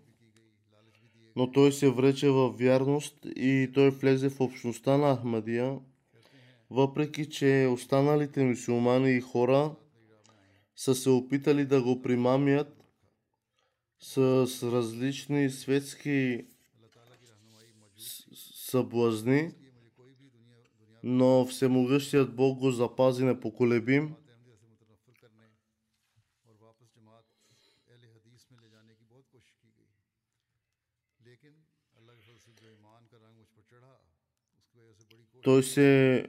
но 1.39 1.53
той 1.53 1.73
се 1.73 1.91
врече 1.91 2.29
във 2.29 2.59
вярност 2.59 3.17
и 3.37 3.71
той 3.75 3.91
влезе 3.91 4.29
в 4.29 4.41
общността 4.41 4.97
на 4.97 5.17
Ахмадия, 5.17 5.79
въпреки 6.71 7.31
че 7.31 7.69
останалите 7.73 8.45
мусулмани 8.45 9.17
и 9.17 9.21
хора 9.21 9.75
са 10.77 10.95
се 10.95 11.11
опитали 11.11 11.65
да 11.65 11.83
го 11.83 12.03
примамят 12.03 12.85
с 14.01 14.17
различни 14.63 15.51
светски 15.51 16.45
съблазни, 18.55 19.51
но 21.03 21.47
Всемогъщият 21.47 22.37
Бог 22.37 22.59
го 22.59 22.71
запази 22.71 23.25
непоколебим– 23.25 24.15
Той 35.43 35.63
се 35.63 36.27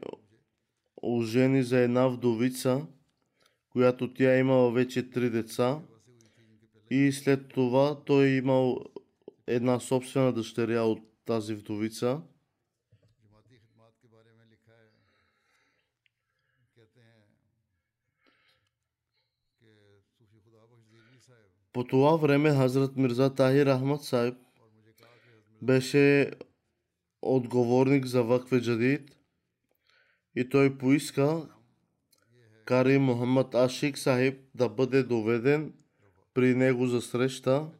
ожени 1.03 1.63
за 1.63 1.79
една 1.79 2.07
вдовица, 2.07 2.87
която 3.69 4.13
тя 4.13 4.37
имала 4.37 4.71
вече 4.71 5.09
три 5.09 5.29
деца 5.29 5.81
и 6.91 7.11
след 7.11 7.49
това 7.49 8.03
той 8.05 8.25
е 8.25 8.37
имал 8.37 8.85
една 9.47 9.79
собствена 9.79 10.33
дъщеря 10.33 10.81
от 10.81 10.99
тази 11.25 11.55
вдовица. 11.55 12.21
По 21.73 21.83
това 21.83 22.15
време 22.15 22.49
Хазрат 22.49 22.95
Мирза 22.95 23.35
Тахир 23.35 23.67
Ахмад 23.67 24.03
Сайб 24.03 24.35
беше 25.61 26.31
отговорник 27.21 28.05
за 28.05 28.23
Вакве 28.23 28.61
Джадид 28.61 29.17
и 30.35 30.49
той 30.49 30.77
поиска 30.77 31.49
Кари 32.65 32.97
Мухаммад 32.97 33.55
Ашик 33.55 33.97
Сахиб 33.97 34.39
да 34.55 34.69
бъде 34.69 35.03
доведен 35.03 35.73
при 36.33 36.55
него 36.55 36.87
за 36.87 37.01
среща. 37.01 37.71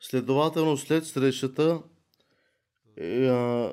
Следователно 0.00 0.76
след 0.76 1.06
срещата 1.06 1.82
е, 2.96 3.28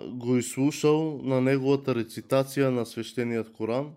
го 0.09 0.37
изслушал 0.37 1.21
на 1.23 1.41
неговата 1.41 1.95
рецитация 1.95 2.71
на 2.71 2.85
свещеният 2.85 3.53
Коран. 3.53 3.93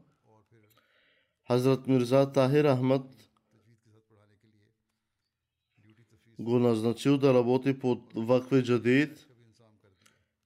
Хазрат 1.47 1.87
Мирза 1.87 2.33
Тахир 2.33 2.65
Ахмад 2.65 3.07
го 6.39 6.59
назначил 6.59 7.19
да 7.19 7.35
работи 7.35 7.79
под 7.79 8.13
Вакве 8.15 8.63
Джадид. 8.63 9.28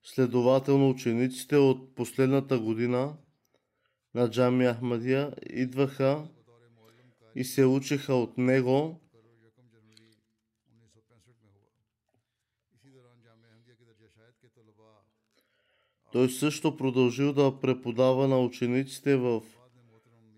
Следователно 0.04 0.90
учениците 0.90 1.56
от 1.56 1.94
последната 1.94 2.58
година 2.58 3.16
на 4.14 4.30
Джами 4.30 4.66
Ахмадия 4.66 5.34
идваха 5.50 6.28
и 7.34 7.44
се 7.44 7.66
учиха 7.66 8.14
от 8.14 8.38
него. 8.38 9.00
Той 16.12 16.30
също 16.30 16.76
продължил 16.76 17.32
да 17.32 17.60
преподава 17.60 18.28
на 18.28 18.40
учениците 18.40 19.16
в 19.16 19.42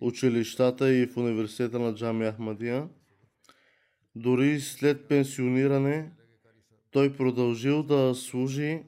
училищата 0.01 0.95
и 0.95 1.07
в 1.07 1.17
университета 1.17 1.79
на 1.79 1.95
Джами 1.95 2.31
Ахмадия. 2.31 2.89
Дори 4.15 4.61
след 4.61 5.09
пенсиониране 5.09 6.13
той 6.91 7.17
продължил 7.17 7.83
да 7.83 8.15
служи 8.15 8.83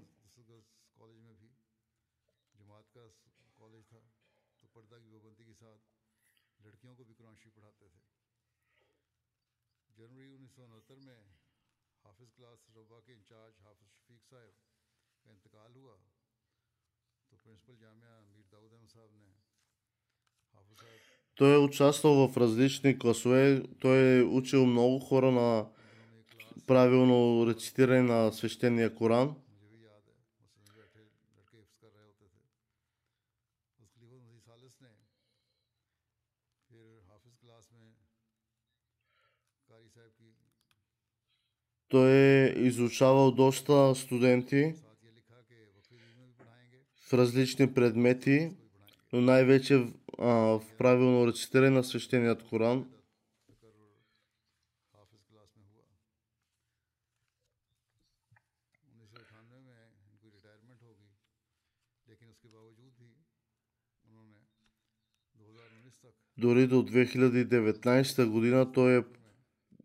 Той 21.37 21.55
е 21.55 21.59
участвал 21.59 22.29
в 22.29 22.37
различни 22.37 22.99
класове, 22.99 23.63
той 23.81 24.19
е 24.19 24.23
учил 24.23 24.67
много 24.67 24.99
хора 24.99 25.31
на 25.33 25.67
правилно 26.67 27.47
рецитиране 27.47 28.03
на 28.03 28.33
свещения 28.33 28.95
Коран. 28.95 29.35
Той 41.89 42.11
е 42.11 42.55
изучавал 42.57 43.33
доста 43.33 43.95
студенти 43.95 44.75
в 47.09 47.13
различни 47.13 47.75
предмети, 47.75 48.51
но 49.13 49.21
най-вече 49.21 49.87
а, 50.19 50.27
в 50.59 50.63
правилно 50.79 51.27
рецитиране 51.27 51.71
на 51.71 51.85
свещеният 51.85 52.43
Коран. 52.43 52.87
Дори 66.39 66.67
до 66.67 66.75
2019 66.75 68.25
година 68.27 68.73
той 68.73 68.99
е 68.99 69.05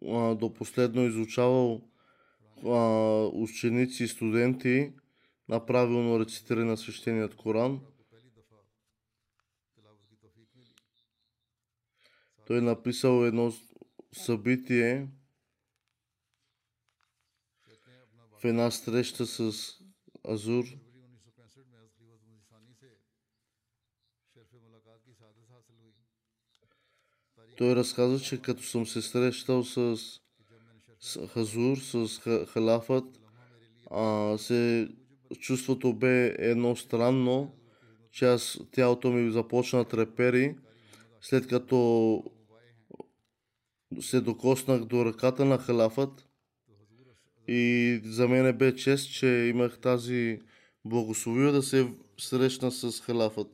а, 0.08 0.36
до 0.36 0.54
последно 0.54 1.02
изучавал 1.02 1.82
а, 2.66 2.78
ученици 3.34 4.04
и 4.04 4.08
студенти 4.08 4.94
на 5.50 5.66
правилно 5.66 6.20
рецитиране 6.20 6.66
на 6.66 6.78
свещеният 6.78 7.36
Коран– 7.36 7.80
той 12.52 12.58
е 12.58 12.62
написал 12.62 13.26
едно 13.26 13.54
събитие 14.14 15.08
в 18.40 18.46
една 18.46 18.72
среща 18.72 19.26
с 19.26 19.54
Азур. 20.30 20.66
Той 27.58 27.76
разказва, 27.76 28.20
че 28.20 28.42
като 28.42 28.64
съм 28.64 28.88
се 28.88 29.02
срещал 29.02 29.64
с, 29.64 29.98
с 31.00 31.28
Хазур, 31.28 31.78
с 31.78 32.20
халафът, 32.48 33.20
а, 33.92 34.38
се, 34.38 34.90
чувството 35.40 35.94
бе 35.94 36.36
едно 36.40 36.76
странно, 36.76 37.58
че 38.12 38.26
аз, 38.26 38.60
тялото 38.72 39.12
ми 39.12 39.32
започна 39.32 39.86
трепери, 39.86 40.56
след 41.22 41.48
като 41.48 42.24
се 44.00 44.22
докоснах 44.22 44.86
до 44.86 45.06
ръката 45.06 45.46
на 45.46 45.58
халафът 45.58 46.28
и 47.48 48.02
за 48.06 48.28
мен 48.28 48.58
бе 48.58 48.76
чест, 48.76 49.14
че 49.14 49.28
имах 49.28 49.80
тази 49.80 50.40
благословия 50.86 51.52
да 51.52 51.64
се 51.64 51.88
срещна 52.18 52.72
с 52.72 53.02
халафът. 53.02 53.48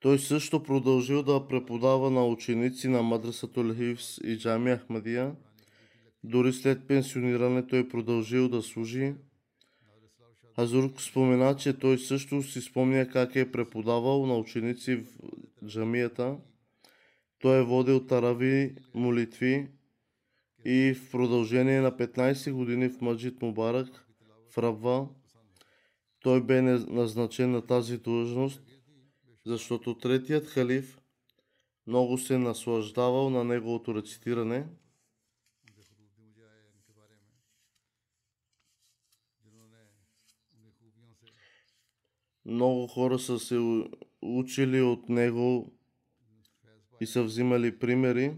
Той 0.00 0.18
също 0.18 0.62
продължил 0.62 1.22
да 1.22 1.48
преподава 1.48 2.10
на 2.10 2.26
ученици 2.26 2.88
на 2.88 3.02
Мадрасатул 3.02 3.74
Хивс 3.74 4.18
и 4.24 4.38
Джами 4.38 4.76
Ахмадия. 4.76 5.34
Дори 6.24 6.52
след 6.52 6.88
пенсиониране 6.88 7.66
той 7.66 7.88
продължил 7.88 8.48
да 8.48 8.62
служи. 8.62 9.14
Хазур 10.56 10.92
спомена, 10.98 11.56
че 11.56 11.78
той 11.78 11.98
също 11.98 12.42
си 12.42 12.60
спомня 12.60 13.08
как 13.08 13.36
е 13.36 13.52
преподавал 13.52 14.26
на 14.26 14.38
ученици 14.38 14.96
в 14.96 15.04
джамията. 15.66 16.38
Той 17.38 17.58
е 17.58 17.64
водил 17.64 18.06
тарави 18.06 18.74
молитви 18.94 19.68
и 20.64 20.94
в 20.94 21.10
продължение 21.10 21.80
на 21.80 21.92
15 21.92 22.52
години 22.52 22.88
в 22.88 23.00
Маджид 23.00 23.42
Мубарак 23.42 24.06
в 24.50 24.58
Рабва 24.58 25.08
той 26.20 26.42
бе 26.42 26.62
назначен 26.62 27.50
на 27.50 27.66
тази 27.66 27.98
длъжност, 27.98 28.62
защото 29.46 29.98
третият 29.98 30.46
халиф 30.46 31.00
много 31.86 32.18
се 32.18 32.38
наслаждавал 32.38 33.30
на 33.30 33.44
неговото 33.44 33.94
рецитиране. 33.94 34.66
Много 42.44 42.86
хора 42.86 43.18
са 43.18 43.38
се 43.38 43.84
учили 44.22 44.80
от 44.80 45.08
него 45.08 45.72
и 47.00 47.06
са 47.06 47.22
взимали 47.22 47.78
примери. 47.78 48.36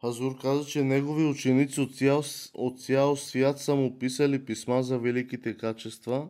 Хазур 0.00 0.40
каза, 0.40 0.66
че 0.66 0.84
негови 0.84 1.24
ученици 1.24 1.80
от 1.80 1.96
цял, 1.96 2.22
от 2.54 2.82
цял 2.82 3.16
свят 3.16 3.60
са 3.60 3.74
му 3.74 3.98
писали 3.98 4.44
писма 4.44 4.82
за 4.82 4.98
великите 4.98 5.56
качества 5.56 6.28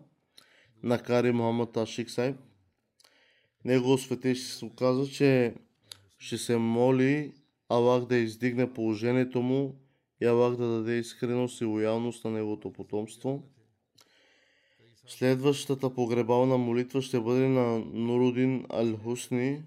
на 0.82 1.02
Кари 1.02 1.32
Мохаммад 1.32 1.76
Ашик 1.76 2.10
Сайб. 2.10 2.36
Негово 3.64 3.98
светещество 3.98 4.70
каза, 4.70 5.10
че 5.10 5.54
ще 6.18 6.38
се 6.38 6.56
моли 6.56 7.32
Аллах 7.68 8.04
да 8.04 8.16
издигне 8.16 8.72
положението 8.72 9.42
му 9.42 9.80
и 10.20 10.26
Аллах 10.26 10.56
да 10.56 10.68
даде 10.68 10.98
искреност 10.98 11.60
и 11.60 11.64
лоялност 11.64 12.24
на 12.24 12.30
неговото 12.30 12.72
потомство. 12.72 13.42
Следващата 15.06 15.94
погребална 15.94 16.58
молитва 16.58 17.02
ще 17.02 17.20
бъде 17.20 17.48
на 17.48 17.78
Нурудин 17.78 18.64
Ал-Хусни 18.68 19.62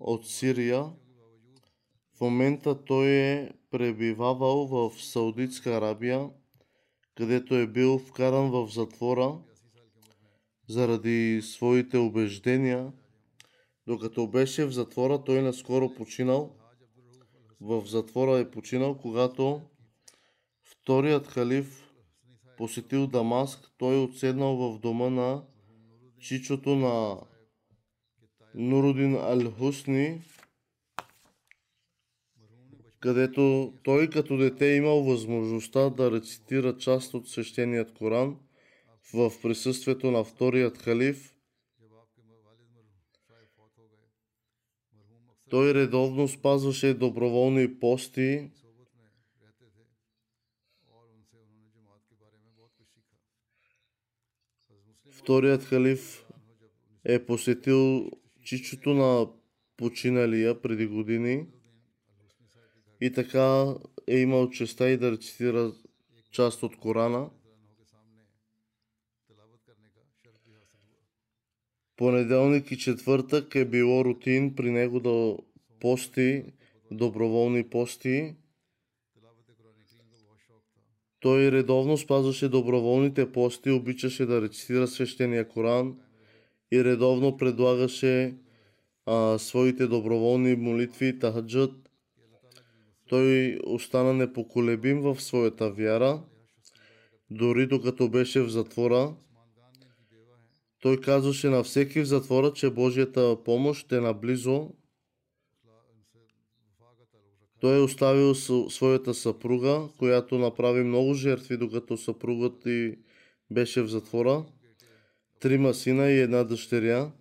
от 0.00 0.26
Сирия. 0.26 0.84
В 2.16 2.20
момента 2.20 2.84
той 2.84 3.08
е 3.08 3.50
пребивавал 3.70 4.66
в 4.66 5.02
Саудитска 5.02 5.70
Арабия, 5.70 6.30
където 7.14 7.54
е 7.54 7.66
бил 7.66 7.98
вкаран 7.98 8.50
в 8.50 8.68
затвора 8.68 9.38
заради 10.68 11.40
своите 11.42 11.98
убеждения. 11.98 12.92
Докато 13.86 14.26
беше 14.26 14.64
в 14.64 14.70
затвора, 14.70 15.24
той 15.24 15.42
наскоро 15.42 15.94
починал. 15.94 16.57
В 17.60 17.86
затвора 17.86 18.38
е 18.38 18.50
починал, 18.50 18.98
когато 18.98 19.62
вторият 20.64 21.26
халиф 21.26 21.88
посетил 22.58 23.06
Дамаск. 23.06 23.70
Той 23.78 23.94
е 23.94 23.98
отседнал 23.98 24.56
в 24.56 24.78
дома 24.78 25.10
на 25.10 25.42
чичото 26.20 26.76
на 26.76 27.20
Нурудин 28.54 29.14
Ал-Хусни, 29.14 30.20
където 33.00 33.74
той 33.84 34.10
като 34.10 34.36
дете 34.36 34.72
е 34.72 34.76
имал 34.76 35.02
възможността 35.02 35.90
да 35.90 36.10
рецитира 36.10 36.76
част 36.76 37.14
от 37.14 37.28
свещеният 37.28 37.94
Коран 37.94 38.36
в 39.14 39.32
присъствието 39.42 40.10
на 40.10 40.24
вторият 40.24 40.78
халиф. 40.78 41.37
Той 45.50 45.74
редовно 45.74 46.28
спазваше 46.28 46.94
доброволни 46.94 47.78
пости. 47.80 48.50
Вторият 55.10 55.64
халиф 55.64 56.26
е 57.04 57.26
посетил 57.26 58.10
чичото 58.44 58.94
на 58.94 59.28
починалия 59.76 60.62
преди 60.62 60.86
години 60.86 61.46
и 63.00 63.12
така 63.12 63.74
е 64.06 64.16
имал 64.16 64.50
честа 64.50 64.90
и 64.90 64.96
да 64.96 65.12
рецитира 65.12 65.72
част 66.30 66.62
от 66.62 66.76
Корана. 66.76 67.30
Понеделник 71.98 72.70
и 72.70 72.78
четвъртък 72.78 73.54
е 73.54 73.64
било 73.64 74.04
рутин 74.04 74.54
при 74.54 74.70
него 74.70 75.00
да 75.00 75.36
пости, 75.80 76.44
доброволни 76.90 77.64
пости. 77.64 78.34
Той 81.20 81.52
редовно 81.52 81.96
спазваше 81.96 82.48
доброволните 82.48 83.32
пости, 83.32 83.70
обичаше 83.70 84.26
да 84.26 84.42
рецитира 84.42 84.86
свещения 84.86 85.48
Коран 85.48 85.96
и 86.72 86.84
редовно 86.84 87.36
предлагаше 87.36 88.34
а, 89.06 89.38
своите 89.38 89.86
доброволни 89.86 90.56
молитви, 90.56 91.18
тахаджът. 91.18 91.90
Той 93.08 93.58
остана 93.66 94.14
непоколебим 94.14 95.00
в 95.00 95.20
своята 95.20 95.70
вяра, 95.70 96.22
дори 97.30 97.66
докато 97.66 98.08
беше 98.08 98.40
в 98.42 98.48
затвора. 98.48 99.14
Той 100.82 101.00
казваше 101.00 101.48
на 101.48 101.62
всеки 101.62 102.00
в 102.00 102.04
затвора, 102.04 102.52
че 102.52 102.70
Божията 102.70 103.36
помощ 103.44 103.92
е 103.92 104.00
наблизо. 104.00 104.70
Той 107.60 107.78
е 107.78 107.82
оставил 107.82 108.34
своята 108.70 109.14
съпруга, 109.14 109.88
която 109.98 110.38
направи 110.38 110.82
много 110.82 111.14
жертви, 111.14 111.56
докато 111.56 111.96
съпругът 111.96 112.66
и 112.66 112.98
беше 113.50 113.82
в 113.82 113.88
затвора. 113.88 114.44
Трима 115.40 115.74
сина 115.74 116.10
и 116.10 116.20
една 116.20 116.44
дъщеря. 116.44 117.12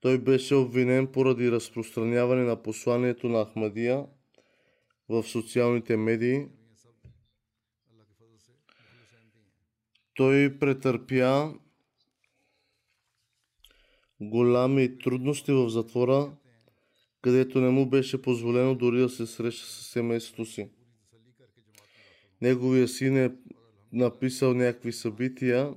Той 0.00 0.18
беше 0.18 0.54
обвинен 0.54 1.06
поради 1.06 1.50
разпространяване 1.50 2.42
на 2.42 2.62
посланието 2.62 3.28
на 3.28 3.44
Ахмадия 3.44 4.06
в 5.08 5.22
социалните 5.22 5.96
медии. 5.96 6.46
Той 10.14 10.58
претърпя 10.58 11.54
голями 14.20 14.98
трудности 14.98 15.52
в 15.52 15.68
затвора, 15.68 16.32
където 17.22 17.60
не 17.60 17.70
му 17.70 17.86
беше 17.86 18.22
позволено 18.22 18.74
дори 18.74 18.98
да 18.98 19.08
се 19.08 19.26
среща 19.26 19.66
с 19.66 19.86
семейството 19.86 20.44
си. 20.44 20.70
Неговия 22.40 22.88
син 22.88 23.16
е 23.16 23.32
написал 23.92 24.54
някакви 24.54 24.92
събития, 24.92 25.74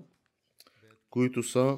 които 1.09 1.43
са 1.43 1.77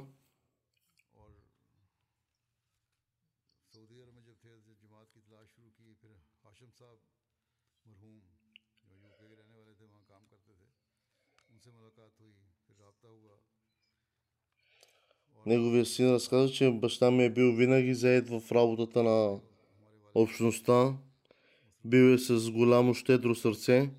Неговия 15.45 15.85
син 15.85 16.13
разказва, 16.13 16.49
че 16.49 16.71
баща 16.71 17.11
ми 17.11 17.23
е 17.23 17.29
бил 17.29 17.51
винаги 17.51 17.93
заед 17.93 18.29
в 18.29 18.51
работата 18.51 19.03
на 19.03 19.39
общността. 20.15 20.97
Бил 21.85 22.13
е 22.13 22.17
с 22.17 22.51
голямо 22.51 22.93
щедро 22.93 23.35
сърце. 23.35 23.89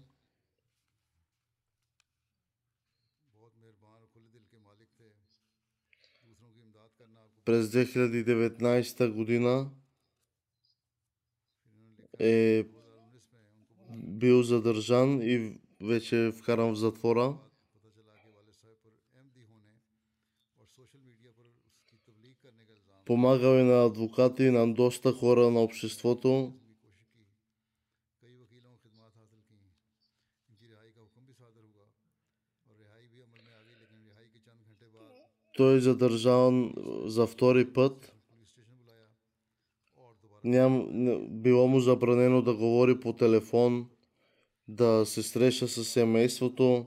През 7.45 7.67
2019 7.67 9.13
година 9.13 9.71
е 12.19 12.65
бил 13.91 14.43
задържан 14.43 15.23
и 15.23 15.59
вече 15.81 16.27
е 16.27 16.33
вкаран 16.33 16.73
в 16.73 16.79
затвора. 16.79 17.37
Помагал 23.05 23.59
е 23.59 23.63
на 23.63 23.85
адвокати, 23.85 24.51
на 24.51 24.75
доста 24.75 25.13
хора 25.13 25.51
на 25.51 25.61
обществото. 25.61 26.53
Той 35.57 35.77
е 35.77 35.81
задържан 35.81 36.75
за 37.05 37.27
втори 37.27 37.73
път. 37.73 38.15
Ням, 40.45 40.89
било 41.31 41.69
му 41.69 41.81
забранено 41.81 42.43
да 42.43 42.55
говори 42.55 43.01
по 43.01 43.13
телефон, 43.13 43.89
да 44.69 45.07
се 45.07 45.23
среща 45.23 45.69
с 45.69 45.85
семейството. 45.85 46.87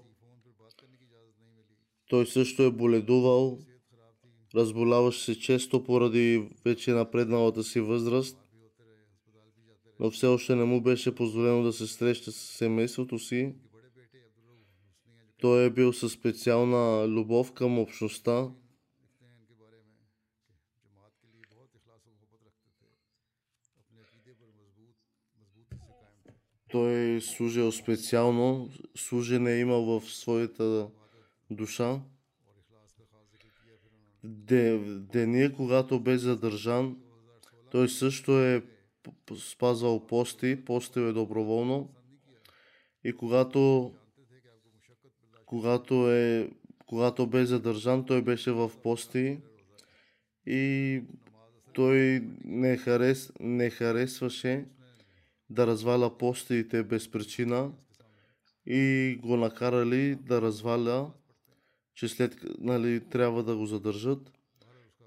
Той 2.09 2.25
също 2.25 2.63
е 2.63 2.71
боледувал. 2.71 3.59
Разболяваше 4.55 5.25
се 5.25 5.39
често 5.39 5.83
поради 5.83 6.49
вече 6.65 6.91
напредналата 6.91 7.63
си 7.63 7.79
възраст, 7.79 8.37
но 9.99 10.11
все 10.11 10.27
още 10.27 10.55
не 10.55 10.63
му 10.63 10.81
беше 10.81 11.15
позволено 11.15 11.63
да 11.63 11.73
се 11.73 11.87
среща 11.87 12.31
с 12.31 12.35
семейството 12.35 13.19
си. 13.19 13.55
Той 15.37 15.65
е 15.65 15.69
бил 15.69 15.93
със 15.93 16.11
специална 16.11 17.07
любов 17.07 17.53
към 17.53 17.79
общността. 17.79 18.49
Той 26.71 27.15
е 27.15 27.21
служил 27.21 27.71
специално, 27.71 28.69
служене 28.95 29.53
е 29.53 29.59
имал 29.59 29.99
в 29.99 30.09
своята 30.11 30.89
душа 31.51 32.01
деня, 35.11 35.53
когато 35.55 35.99
бе 35.99 36.17
задържан, 36.17 36.97
той 37.71 37.89
също 37.89 38.39
е 38.39 38.63
спазвал 39.37 40.07
пости, 40.07 40.65
постил 40.65 41.01
е 41.01 41.13
доброволно. 41.13 41.89
И 43.03 43.13
когато, 43.13 43.93
когато, 45.45 46.11
е, 46.11 46.49
когато 46.85 47.27
бе 47.27 47.45
задържан, 47.45 48.05
той 48.05 48.21
беше 48.21 48.51
в 48.51 48.71
пости 48.83 49.39
и 50.45 51.01
той 51.73 52.23
не, 52.43 52.77
харес, 52.77 53.31
не 53.39 53.69
харесваше 53.69 54.65
да 55.49 55.67
разваля 55.67 56.17
постите 56.17 56.83
без 56.83 57.11
причина 57.11 57.71
и 58.65 59.15
го 59.21 59.37
накарали 59.37 60.15
да 60.15 60.41
разваля 60.41 61.11
че 61.97 62.07
след 62.07 62.37
нали, 62.59 63.09
трябва 63.09 63.43
да 63.43 63.55
го 63.55 63.65
задържат. 63.65 64.31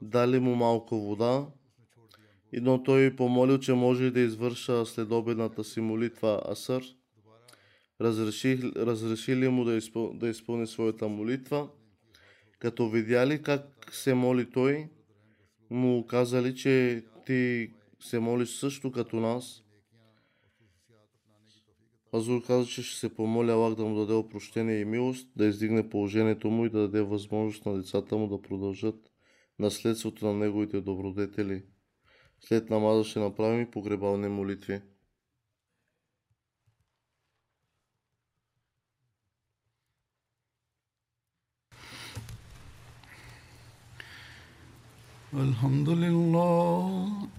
Дали 0.03 0.39
му 0.39 0.55
малко 0.55 1.01
вода, 1.01 1.47
но 2.53 2.83
той 2.83 3.17
помолил, 3.17 3.59
че 3.59 3.73
може 3.73 4.11
да 4.11 4.21
извърша 4.21 4.87
следобедната 4.87 5.65
си 5.65 5.81
молитва 5.81 6.43
Асър. 6.51 6.85
Разреши, 8.01 8.59
разрешили 8.77 9.49
му 9.49 9.65
да, 9.65 9.75
изпъл, 9.75 10.13
да 10.15 10.29
изпълни 10.29 10.67
своята 10.67 11.09
молитва. 11.09 11.69
Като 12.59 12.89
видяли 12.89 13.43
как 13.43 13.89
се 13.93 14.15
моли 14.15 14.51
той, 14.51 14.89
му 15.71 16.07
казали, 16.07 16.55
че 16.55 17.05
ти 17.27 17.71
се 18.01 18.19
молиш 18.19 18.49
също 18.49 18.93
като 18.93 19.17
нас. 19.17 19.63
Азур 22.14 22.46
каза, 22.46 22.70
че 22.70 22.84
ще 22.84 23.00
се 23.00 23.16
помоля 23.16 23.52
Аллах 23.52 23.76
да 23.76 23.86
му 23.86 23.96
даде 23.96 24.14
опрощение 24.14 24.80
и 24.80 24.86
милост, 24.86 25.28
да 25.36 25.46
издигне 25.46 25.90
положението 25.90 26.50
му 26.50 26.66
и 26.66 26.70
да 26.70 26.80
даде 26.80 27.02
възможност 27.02 27.66
на 27.66 27.78
децата 27.78 28.18
му 28.18 28.28
да 28.28 28.42
продължат 28.42 29.12
наследството 29.60 30.26
на 30.26 30.34
неговите 30.34 30.82
добродетели. 30.82 31.64
След 32.40 32.70
намаза 32.70 33.04
ще 33.04 33.20
направим 33.20 33.62
и 33.62 33.72
погребални 33.72 34.28
молитви. 34.28 34.82
الحمد 45.36 45.90
لله 45.90 47.39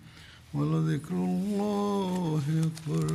ولذكر 0.53 1.13
الله 1.15 2.41
أكبر 2.67 3.07